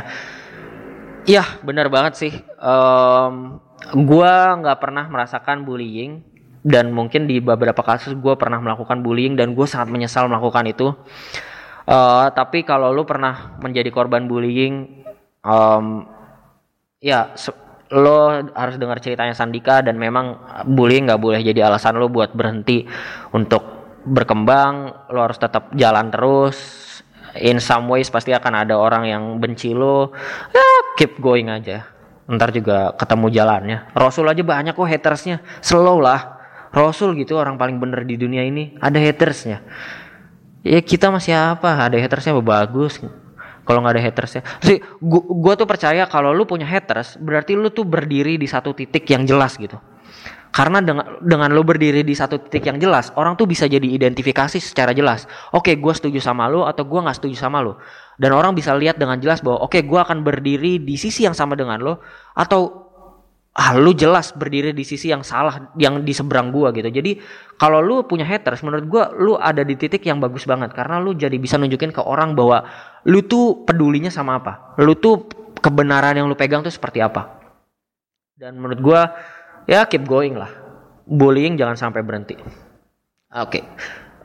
[1.25, 2.33] Iya, benar banget sih.
[2.61, 3.57] Um,
[4.05, 6.21] gua nggak pernah merasakan bullying
[6.65, 10.97] dan mungkin di beberapa kasus gue pernah melakukan bullying dan gue sangat menyesal melakukan itu.
[11.85, 15.05] Uh, tapi kalau lu pernah menjadi korban bullying,
[15.45, 16.09] um,
[16.97, 17.37] ya
[17.95, 20.35] lo harus dengar ceritanya Sandika dan memang
[20.67, 22.83] bullying nggak boleh jadi alasan lo buat berhenti
[23.31, 23.63] untuk
[24.03, 26.83] berkembang lo harus tetap jalan terus.
[27.35, 30.15] In some ways pasti akan ada orang yang benci lo.
[30.55, 31.83] Ya keep going aja.
[32.31, 33.77] Ntar juga ketemu jalannya.
[33.91, 35.43] Rasul aja banyak kok hatersnya.
[35.59, 36.39] Slow lah.
[36.71, 38.79] Rasul gitu orang paling bener di dunia ini.
[38.79, 39.59] Ada hatersnya.
[40.63, 43.03] Ya kita masih apa ada hatersnya bagus
[43.65, 44.41] kalau nggak ada haters ya.
[44.61, 48.71] Sih gua, gua tuh percaya kalau lu punya haters berarti lu tuh berdiri di satu
[48.71, 49.75] titik yang jelas gitu.
[50.55, 54.55] Karena dengan dengan lu berdiri di satu titik yang jelas orang tuh bisa jadi identifikasi
[54.61, 55.27] secara jelas.
[55.51, 57.75] Oke gue setuju sama lu atau gue nggak setuju sama lu.
[58.15, 61.59] Dan orang bisa lihat dengan jelas bahwa oke gue akan berdiri di sisi yang sama
[61.59, 61.99] dengan lo
[62.31, 62.84] atau
[63.55, 66.91] ah lu jelas berdiri di sisi yang salah yang di seberang gua gitu.
[66.91, 67.23] Jadi
[67.55, 70.75] kalau lu punya haters menurut gua lu ada di titik yang bagus banget.
[70.75, 72.67] Karena lu jadi bisa nunjukin ke orang bahwa
[73.07, 74.75] lu tuh pedulinya sama apa.
[74.83, 75.31] Lu tuh
[75.63, 77.31] kebenaran yang lu pegang tuh seperti apa.
[78.35, 79.01] Dan menurut gua
[79.63, 80.51] ya keep going lah.
[81.07, 82.35] Bullying jangan sampai berhenti.
[82.35, 82.51] Oke.
[83.31, 83.63] Okay.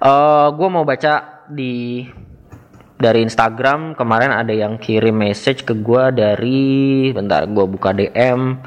[0.03, 2.03] uh, gua mau baca di
[2.99, 3.95] dari Instagram.
[3.95, 8.59] Kemarin ada yang kirim message ke gua dari bentar gua buka DM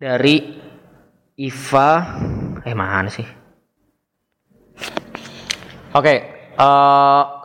[0.00, 0.56] dari
[1.36, 1.90] Iva.
[2.64, 3.28] Eh mana sih?
[5.92, 6.18] Oke okay,
[6.56, 7.36] uh,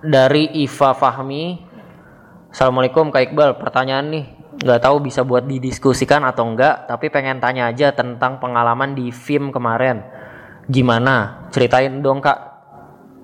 [0.00, 1.68] dari Iva Fahmi.
[2.48, 3.60] Assalamualaikum Kak Iqbal.
[3.60, 8.96] Pertanyaan nih nggak tahu bisa buat didiskusikan atau enggak tapi pengen tanya aja tentang pengalaman
[8.96, 10.00] di film kemarin.
[10.72, 11.48] Gimana?
[11.52, 12.38] Ceritain dong kak.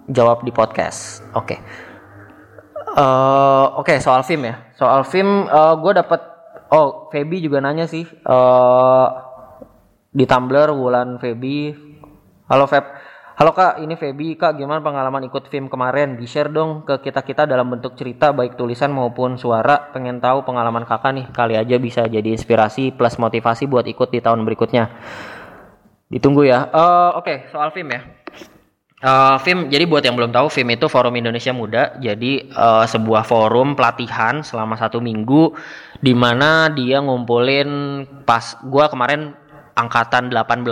[0.08, 1.24] Jawab di podcast.
[1.32, 1.56] Oke.
[2.98, 4.56] Eh, oke soal film ya.
[4.74, 6.27] Soal film gue dapet
[6.72, 9.08] oh Feby juga nanya sih eh
[10.08, 11.76] di Tumblr Wulan Feby.
[12.48, 12.84] Halo Feb.
[13.38, 13.78] Halo kak.
[13.78, 14.34] Ini Feby.
[14.34, 16.18] Kak gimana pengalaman ikut film kemarin?
[16.18, 19.92] Di share dong ke kita kita dalam bentuk cerita baik tulisan maupun suara.
[19.94, 21.26] Pengen tahu pengalaman kakak nih.
[21.30, 24.90] Kali aja bisa jadi inspirasi plus motivasi buat ikut di tahun berikutnya.
[26.08, 26.66] Ditunggu ya.
[26.72, 28.17] Eh, oke soal film ya
[28.98, 31.94] Eh, film jadi buat yang belum tahu film itu Forum Indonesia Muda.
[32.02, 35.54] Jadi eh, sebuah forum pelatihan selama satu minggu
[36.02, 39.38] di mana dia ngumpulin pas gua kemarin
[39.78, 40.66] angkatan 18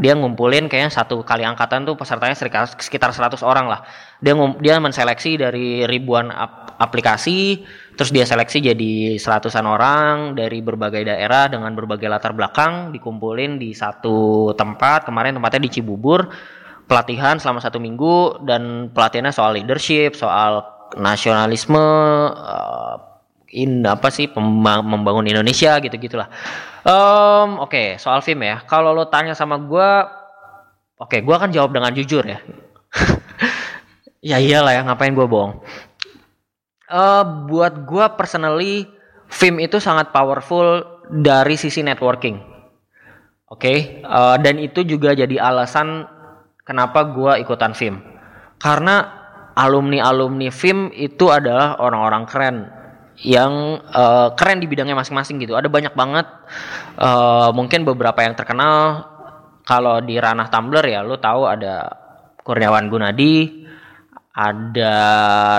[0.00, 3.84] dia ngumpulin kayaknya satu kali angkatan tuh pesertanya sekitar, sekitar 100 orang lah.
[4.24, 7.60] Dia ngum- dia menseleksi dari ribuan ap- aplikasi
[7.92, 13.76] terus dia seleksi jadi seratusan orang dari berbagai daerah dengan berbagai latar belakang dikumpulin di
[13.76, 15.04] satu tempat.
[15.04, 16.24] Kemarin tempatnya di Cibubur
[16.90, 20.66] pelatihan selama satu minggu dan pelatihannya soal leadership, soal
[20.98, 21.78] nasionalisme,
[22.34, 22.96] eh,
[23.54, 26.26] in apa sih membangun Indonesia gitu gitulah.
[26.82, 28.66] Em, Oke soal film ya.
[28.66, 30.06] Kalau lo tanya sama gua,
[30.98, 32.42] oke gua akan jawab dengan jujur ya.
[34.34, 35.52] ya iyalah ya ngapain gua bohong.
[36.90, 38.90] Eh, buat gua personally
[39.30, 42.38] film itu sangat powerful dari sisi networking.
[43.50, 46.18] Oke, eh, dan itu juga jadi alasan
[46.70, 47.98] kenapa gua ikutan film.
[48.62, 49.02] Karena
[49.58, 52.56] alumni-alumni film itu adalah orang-orang keren
[53.26, 55.58] yang eh, keren di bidangnya masing-masing gitu.
[55.58, 56.30] Ada banyak banget
[57.02, 59.02] eh, mungkin beberapa yang terkenal
[59.66, 61.90] kalau di ranah Tumblr ya lu tahu ada
[62.40, 63.66] Kurniawan Gunadi,
[64.32, 64.94] ada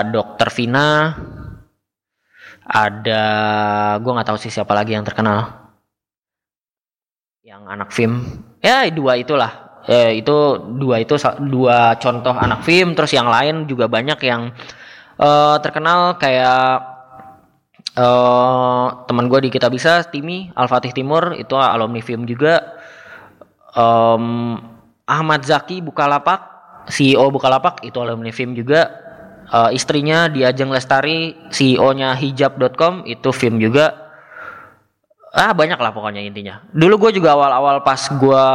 [0.08, 1.12] Dokter Vina,
[2.64, 3.22] ada
[4.00, 5.60] gua nggak tahu sih siapa lagi yang terkenal
[7.42, 8.22] yang anak film
[8.62, 10.36] ya dua itulah eh, itu
[10.78, 14.54] dua itu dua contoh anak film terus yang lain juga banyak yang
[15.18, 16.92] eh, terkenal kayak
[17.92, 22.80] eh teman gue di kita bisa Timi Al Fatih Timur itu alumni film juga.
[23.72, 24.56] Em,
[25.04, 26.40] Ahmad Zaki Bukalapak
[26.88, 28.88] CEO Bukalapak itu alumni film juga.
[29.52, 33.92] Eh, istrinya Diajeng Lestari CEO-nya hijab.com itu film juga.
[35.32, 36.64] Ah banyak lah pokoknya intinya.
[36.72, 38.46] Dulu gue juga awal-awal pas gue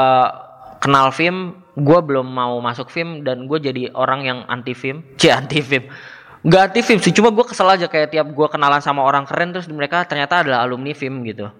[0.87, 5.27] kenal film gue belum mau masuk film dan gue jadi orang yang anti film c
[5.27, 5.91] anti film
[6.47, 9.51] nggak anti film sih cuma gue kesel aja kayak tiap gue kenalan sama orang keren
[9.51, 11.51] terus mereka ternyata adalah alumni film gitu.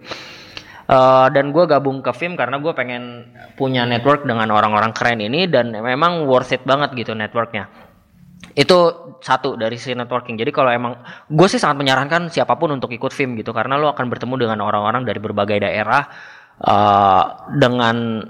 [0.87, 3.27] Eh, dan gue gabung ke film karena gue pengen
[3.59, 7.67] punya network dengan orang-orang keren ini dan memang worth it banget gitu networknya.
[8.55, 10.39] Itu satu dari sisi networking.
[10.39, 10.95] Jadi kalau emang
[11.27, 14.63] gue sih sangat menyarankan siapa pun untuk ikut film gitu karena lo akan bertemu dengan
[14.63, 16.07] orang-orang dari berbagai daerah
[16.63, 17.23] eh,
[17.59, 18.23] dengan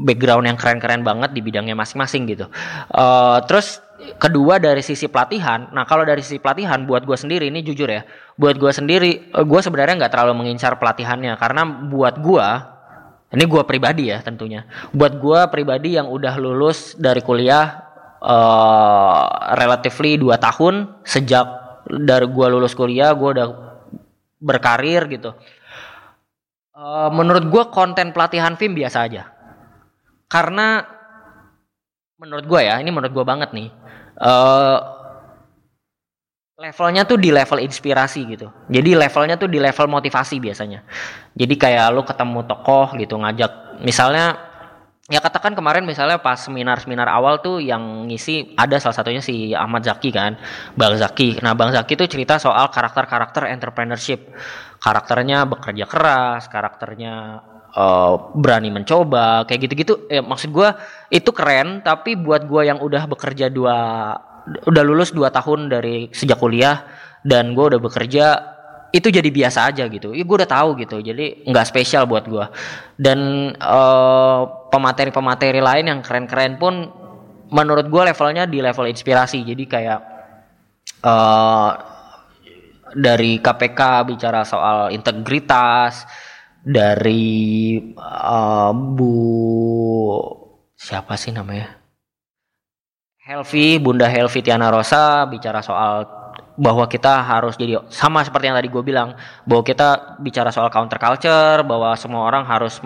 [0.00, 2.46] background yang keren-keren banget di bidangnya masing-masing gitu.
[2.90, 3.84] Eh, terus
[4.16, 5.68] kedua dari sisi pelatihan.
[5.76, 8.02] Nah kalau dari sisi pelatihan buat gue sendiri ini jujur ya,
[8.40, 12.46] buat gue sendiri gue sebenarnya nggak terlalu mengincar pelatihannya karena buat gue
[13.30, 14.64] ini gue pribadi ya tentunya.
[14.90, 17.86] Buat gue pribadi yang udah lulus dari kuliah
[18.20, 19.24] eh
[19.56, 20.74] relatively 2 tahun
[21.08, 21.46] sejak
[21.88, 23.48] dari gue lulus kuliah gue udah
[24.40, 25.36] berkarir gitu.
[26.80, 29.22] Eh, menurut gue konten pelatihan film biasa aja.
[30.30, 30.86] Karena
[32.22, 33.68] menurut gue ya, ini menurut gue banget nih.
[34.20, 34.78] eh
[36.60, 38.52] levelnya tuh di level inspirasi gitu.
[38.68, 40.84] Jadi levelnya tuh di level motivasi biasanya.
[41.32, 44.36] Jadi kayak lu ketemu tokoh gitu ngajak misalnya
[45.10, 49.82] ya katakan kemarin misalnya pas seminar-seminar awal tuh yang ngisi ada salah satunya si Ahmad
[49.82, 50.36] Zaki kan,
[50.78, 51.40] Bang Zaki.
[51.42, 54.30] Nah, Bang Zaki tuh cerita soal karakter-karakter entrepreneurship.
[54.80, 57.42] Karakternya bekerja keras, karakternya
[57.76, 59.94] eh, berani mencoba, kayak gitu-gitu.
[60.10, 60.78] Ya, maksud gua
[61.12, 63.76] itu keren, tapi buat gua yang udah bekerja dua
[64.50, 66.82] udah lulus dua tahun dari sejak kuliah
[67.24, 68.24] dan gue udah bekerja
[68.90, 70.16] itu jadi biasa aja gitu.
[70.16, 70.98] Ya gue udah tahu gitu.
[70.98, 72.46] Jadi nggak spesial buat gue.
[72.98, 74.40] Dan eh,
[74.72, 76.90] pemateri-pemateri lain yang keren-keren pun
[77.50, 79.46] menurut gue levelnya di level inspirasi.
[79.46, 80.00] Jadi kayak
[81.00, 81.70] eh
[82.90, 86.02] dari KPK bicara soal integritas,
[86.64, 89.14] dari eh, Bu
[90.76, 91.80] siapa sih namanya?
[93.20, 96.20] Helvi, Bunda Helvi Tiana Rosa bicara soal
[96.60, 99.16] bahwa kita harus jadi sama seperti yang tadi gue bilang
[99.48, 102.82] bahwa kita bicara soal counter culture bahwa semua orang harus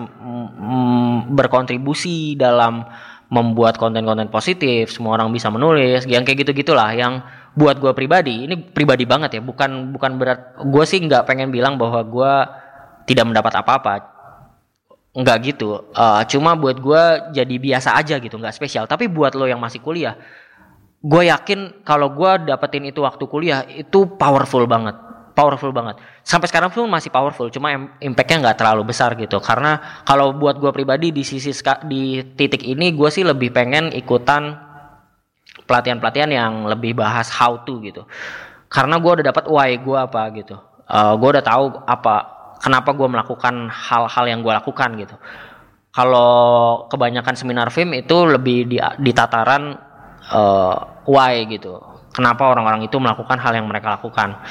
[1.33, 2.87] berkontribusi dalam
[3.27, 7.19] membuat konten-konten positif semua orang bisa menulis yang kayak gitu gitulah yang
[7.57, 11.75] buat gue pribadi ini pribadi banget ya bukan bukan berat gue sih nggak pengen bilang
[11.75, 12.33] bahwa gue
[13.05, 13.93] tidak mendapat apa-apa.
[15.15, 15.87] Nggak gitu.
[15.95, 18.83] Eh, cuma buat gue jadi biasa aja gitu nggak spesial.
[18.89, 20.19] Tapi buat lo yang masih kuliah
[21.05, 24.97] gue yakin kalau gue dapetin itu waktu kuliah itu powerful banget.
[25.37, 26.01] Powerful banget.
[26.25, 29.37] Sampai sekarang pun masih powerful cuma im- impactnya nggak terlalu besar gitu.
[29.37, 31.53] Karena kalau buat gue pribadi di sisi
[31.85, 34.57] di titik ini gue sih lebih pengen ikutan
[35.69, 38.03] pelatihan-pelatihan yang lebih bahas how to gitu.
[38.67, 40.57] Karena gue udah dapat why gue apa gitu.
[41.21, 42.15] Gue udah tahu apa
[42.65, 45.13] kenapa gue melakukan hal-hal yang gue lakukan gitu.
[45.93, 46.33] Kalau
[46.89, 49.77] kebanyakan seminar film itu lebih di, di tataran
[50.33, 51.77] eh, why gitu.
[52.09, 54.41] Kenapa orang-orang itu melakukan hal yang mereka lakukan.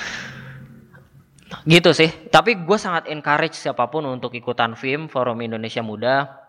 [1.67, 2.31] Gitu sih.
[2.31, 6.45] Tapi gue sangat encourage siapa pun untuk ikutan film forum Indonesia Muda.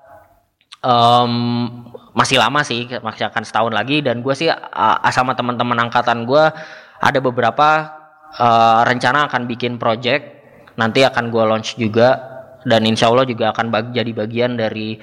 [0.85, 1.33] Em,
[2.13, 4.03] masih lama sih masih akan setahun lagi.
[4.03, 6.51] Dan gue sih uh, sama teman-teman angkatan gue
[6.99, 7.95] ada beberapa
[8.35, 10.34] uh, rencana akan bikin project
[10.75, 12.19] nanti akan gue launch juga
[12.63, 14.99] dan insya Allah juga akan bag- jadi bagian dari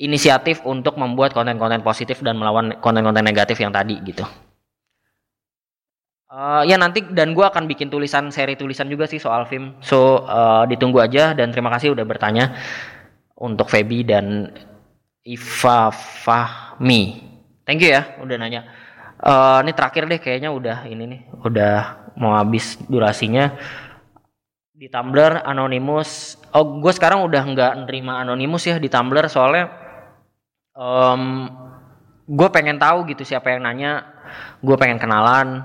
[0.00, 4.26] inisiatif untuk membuat konten-konten positif dan melawan konten-konten negatif yang tadi gitu.
[6.34, 9.78] Eh, ya nanti dan gue akan bikin tulisan seri tulisan juga sih soal film.
[9.86, 12.58] So eh, ditunggu aja dan terima kasih udah bertanya
[13.38, 14.50] untuk Feby dan
[15.22, 17.22] Iva Fahmi.
[17.62, 18.66] Thank you ya udah nanya.
[19.22, 23.54] Eh, ini terakhir deh kayaknya udah ini nih udah mau habis durasinya
[24.74, 26.34] di Tumblr Anonymous.
[26.50, 29.70] Oh gue sekarang udah nggak nerima Anonymous ya di Tumblr soalnya
[30.74, 31.46] em
[32.26, 34.02] gue pengen tahu gitu siapa yang nanya.
[34.58, 35.62] Gue pengen kenalan.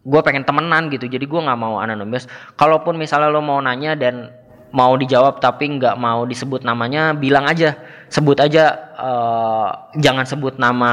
[0.00, 1.04] Gue pengen temenan gitu.
[1.04, 2.24] Jadi gue nggak mau anonymous.
[2.56, 4.32] Kalaupun misalnya lo mau nanya dan
[4.72, 7.76] mau dijawab tapi nggak mau disebut namanya, bilang aja.
[8.08, 8.88] Sebut aja.
[8.96, 9.68] eh,
[10.00, 10.92] jangan sebut nama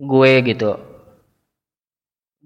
[0.00, 0.91] gue gitu.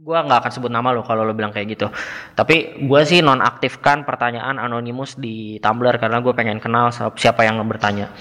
[0.07, 1.91] Gue nggak akan sebut nama lo kalau lo bilang kayak gitu.
[2.39, 8.15] Tapi gue sih nonaktifkan pertanyaan anonymous di Tumblr karena gue pengen kenal siapa yang bertanya.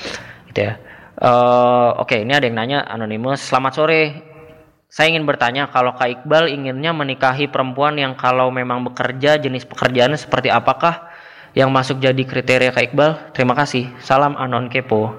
[0.49, 0.81] Gitu ya.
[1.21, 3.45] Eh, Oke, ini ada yang nanya anonymous.
[3.45, 4.01] Selamat sore.
[4.89, 10.17] Saya ingin bertanya kalau Kak Iqbal inginnya menikahi perempuan yang kalau memang bekerja jenis pekerjaannya
[10.17, 11.05] seperti apakah
[11.53, 13.29] yang masuk jadi kriteria Kak Iqbal?
[13.37, 13.93] Terima kasih.
[14.01, 15.13] Salam anon kepo.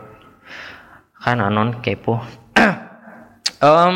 [1.23, 2.19] Kan anon kepo.
[3.63, 3.95] Em,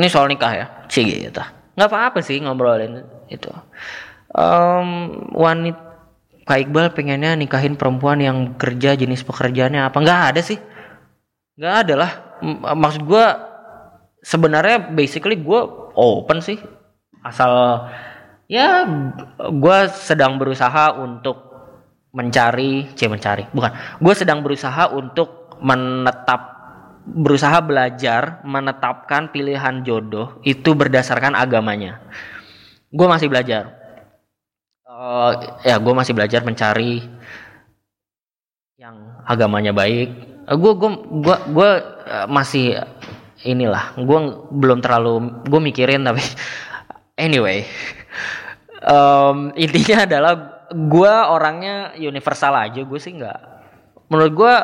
[0.00, 1.59] ini soal nikah ya, Cih gitu.
[1.80, 3.48] Nggak apa-apa sih ngobrolin itu.
[4.36, 4.88] Em,
[5.32, 5.88] wanita
[6.44, 9.96] Kak Iqbal pengennya nikahin perempuan yang kerja jenis pekerjaannya apa?
[9.96, 10.58] Nggak ada sih.
[11.56, 12.10] Nggak ada lah.
[12.76, 13.26] Maksud gue
[14.26, 15.60] sebenarnya basically gue
[15.94, 16.60] open sih.
[17.24, 17.86] Asal
[18.50, 18.82] ya
[19.38, 21.48] gue sedang berusaha untuk
[22.10, 23.70] mencari, c mencari, bukan.
[24.02, 26.59] Gue sedang berusaha untuk menetap
[27.10, 31.98] berusaha belajar menetapkan pilihan jodoh itu berdasarkan agamanya.
[32.90, 33.74] Gue masih belajar.
[34.86, 35.32] Eh,
[35.66, 37.02] ya gue masih belajar mencari
[38.78, 40.08] yang agamanya baik.
[40.50, 40.90] Gue gue
[41.22, 41.70] gue gue
[42.30, 42.78] masih
[43.46, 43.94] inilah.
[43.98, 44.18] Gue
[44.50, 46.22] belum terlalu gue mikirin tapi
[47.26, 47.66] anyway.
[48.80, 50.34] Em, intinya adalah
[50.72, 52.80] gue orangnya universal aja.
[52.82, 53.40] Gue sih nggak.
[54.10, 54.54] Menurut gue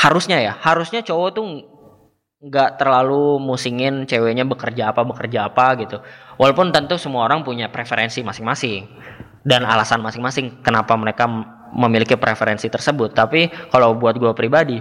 [0.00, 1.44] harusnya ya harusnya cowok tuh
[2.40, 6.00] nggak terlalu musingin ceweknya bekerja apa bekerja apa gitu.
[6.40, 8.88] Walaupun tentu semua orang punya preferensi masing-masing
[9.44, 11.28] dan alasan masing-masing kenapa mereka
[11.76, 13.12] memiliki preferensi tersebut.
[13.12, 14.80] Tapi kalau buat gue pribadi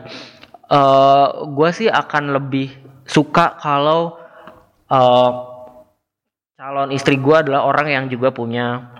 [0.70, 2.72] eh gue sih akan lebih
[3.04, 4.16] suka kalau
[4.88, 5.32] eh,
[6.56, 8.99] calon istri gue adalah orang yang juga punya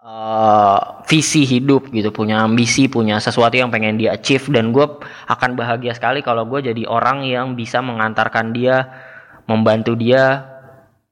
[0.00, 4.86] eh, visi hidup gitu, punya ambisi, punya sesuatu yang pengen dia achieve dan gue
[5.28, 8.88] akan bahagia sekali kalau gue jadi orang yang bisa mengantarkan dia,
[9.44, 10.44] membantu dia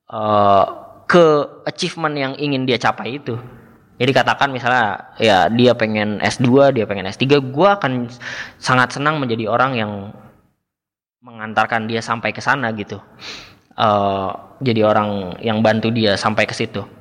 [0.09, 0.65] eh,
[1.09, 1.25] ke
[1.65, 3.37] achievement yang ingin dia capai itu.
[3.99, 8.07] Jadi katakan misalnya ya dia pengen S2, dia pengen S3, gue akan
[8.63, 9.93] sangat senang menjadi orang yang
[11.19, 13.03] mengantarkan dia sampai ke sana gitu.
[13.75, 14.31] Eh,
[14.63, 16.98] jadi orang yang bantu dia sampai ke situ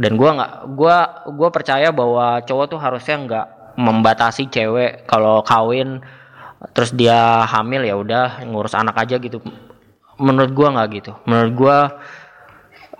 [0.00, 0.96] dan gua nggak gua
[1.28, 3.46] gua percaya bahwa cowok tuh harusnya nggak
[3.76, 6.00] membatasi cewek kalau kawin
[6.72, 9.44] terus dia hamil ya udah ngurus anak aja gitu.
[10.16, 11.12] Menurut gua nggak gitu.
[11.28, 11.78] Menurut gua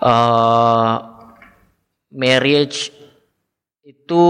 [0.01, 0.93] eh
[2.13, 2.93] marriage
[3.81, 4.25] itu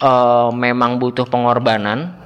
[0.00, 2.21] eh, memang butuh pengorbanan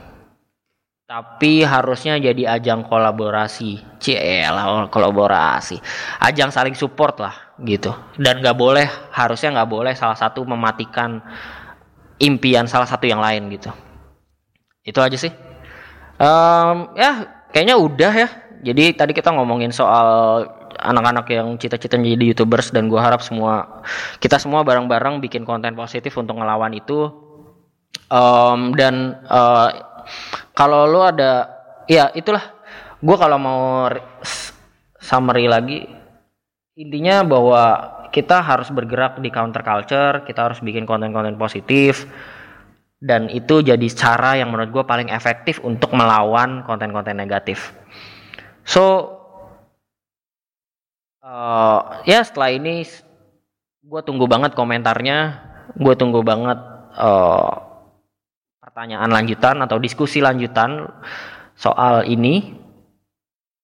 [1.06, 3.78] tapi harusnya jadi ajang kolaborasi.
[4.02, 5.78] Cielah kolaborasi.
[6.18, 7.94] Ajang saling support lah gitu.
[8.18, 11.22] Dan nggak boleh harusnya nggak boleh salah satu mematikan
[12.18, 13.70] impian salah satu yang lain gitu.
[14.82, 15.30] Itu aja sih.
[16.18, 17.10] Em, ya
[17.54, 18.28] kayaknya udah ya.
[18.66, 20.42] Jadi tadi kita ngomongin soal
[20.74, 23.80] anak-anak yang cita-cita menjadi youtubers dan gue harap semua
[24.18, 27.14] kita semua bareng-bareng bikin konten positif untuk ngelawan itu.
[28.10, 29.95] Um, dan uh,
[30.56, 31.50] kalau lo ada
[31.90, 32.54] ya itulah.
[32.96, 33.92] Gue kalau mau
[34.96, 35.86] summary lagi
[36.76, 37.64] intinya bahwa
[38.12, 42.08] kita harus bergerak di counter culture kita harus bikin konten-konten positif
[43.00, 47.76] dan itu jadi cara yang menurut gue paling efektif untuk melawan konten-konten negatif.
[48.64, 49.16] So
[51.20, 52.88] uh, ya setelah ini
[53.86, 55.18] gue tunggu banget komentarnya
[55.76, 56.58] gue tunggu banget
[56.96, 57.65] uh,
[58.76, 60.84] pertanyaan lanjutan atau diskusi lanjutan
[61.56, 62.52] soal ini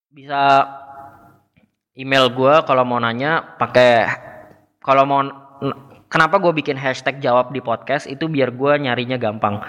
[0.09, 0.65] bisa
[1.93, 4.09] email gue kalau mau nanya pakai
[4.81, 5.21] kalau mau
[6.09, 9.61] kenapa gue bikin hashtag jawab di podcast itu biar gue nyarinya gampang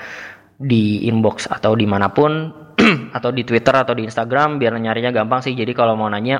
[0.55, 2.47] di inbox atau di mana pun
[3.19, 5.59] atau di Twitter atau di Instagram biar nyarinya gampang sih.
[5.59, 6.39] Jadi kalau mau nanya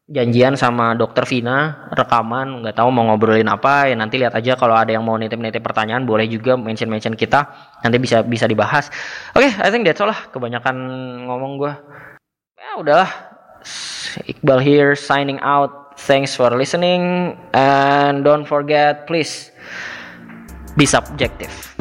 [0.08, 4.72] janjian sama dokter Vina rekaman nggak tahu mau ngobrolin apa ya nanti lihat aja kalau
[4.72, 7.44] ada yang mau nitip-nitip pertanyaan boleh juga mention mention kita
[7.84, 8.88] nanti bisa bisa dibahas
[9.36, 10.76] oke okay, I think that's all lah kebanyakan
[11.28, 11.74] ngomong gue
[12.56, 13.12] ya udahlah
[14.24, 19.52] Iqbal here signing out thanks for listening and don't forget please
[20.80, 21.77] be subjective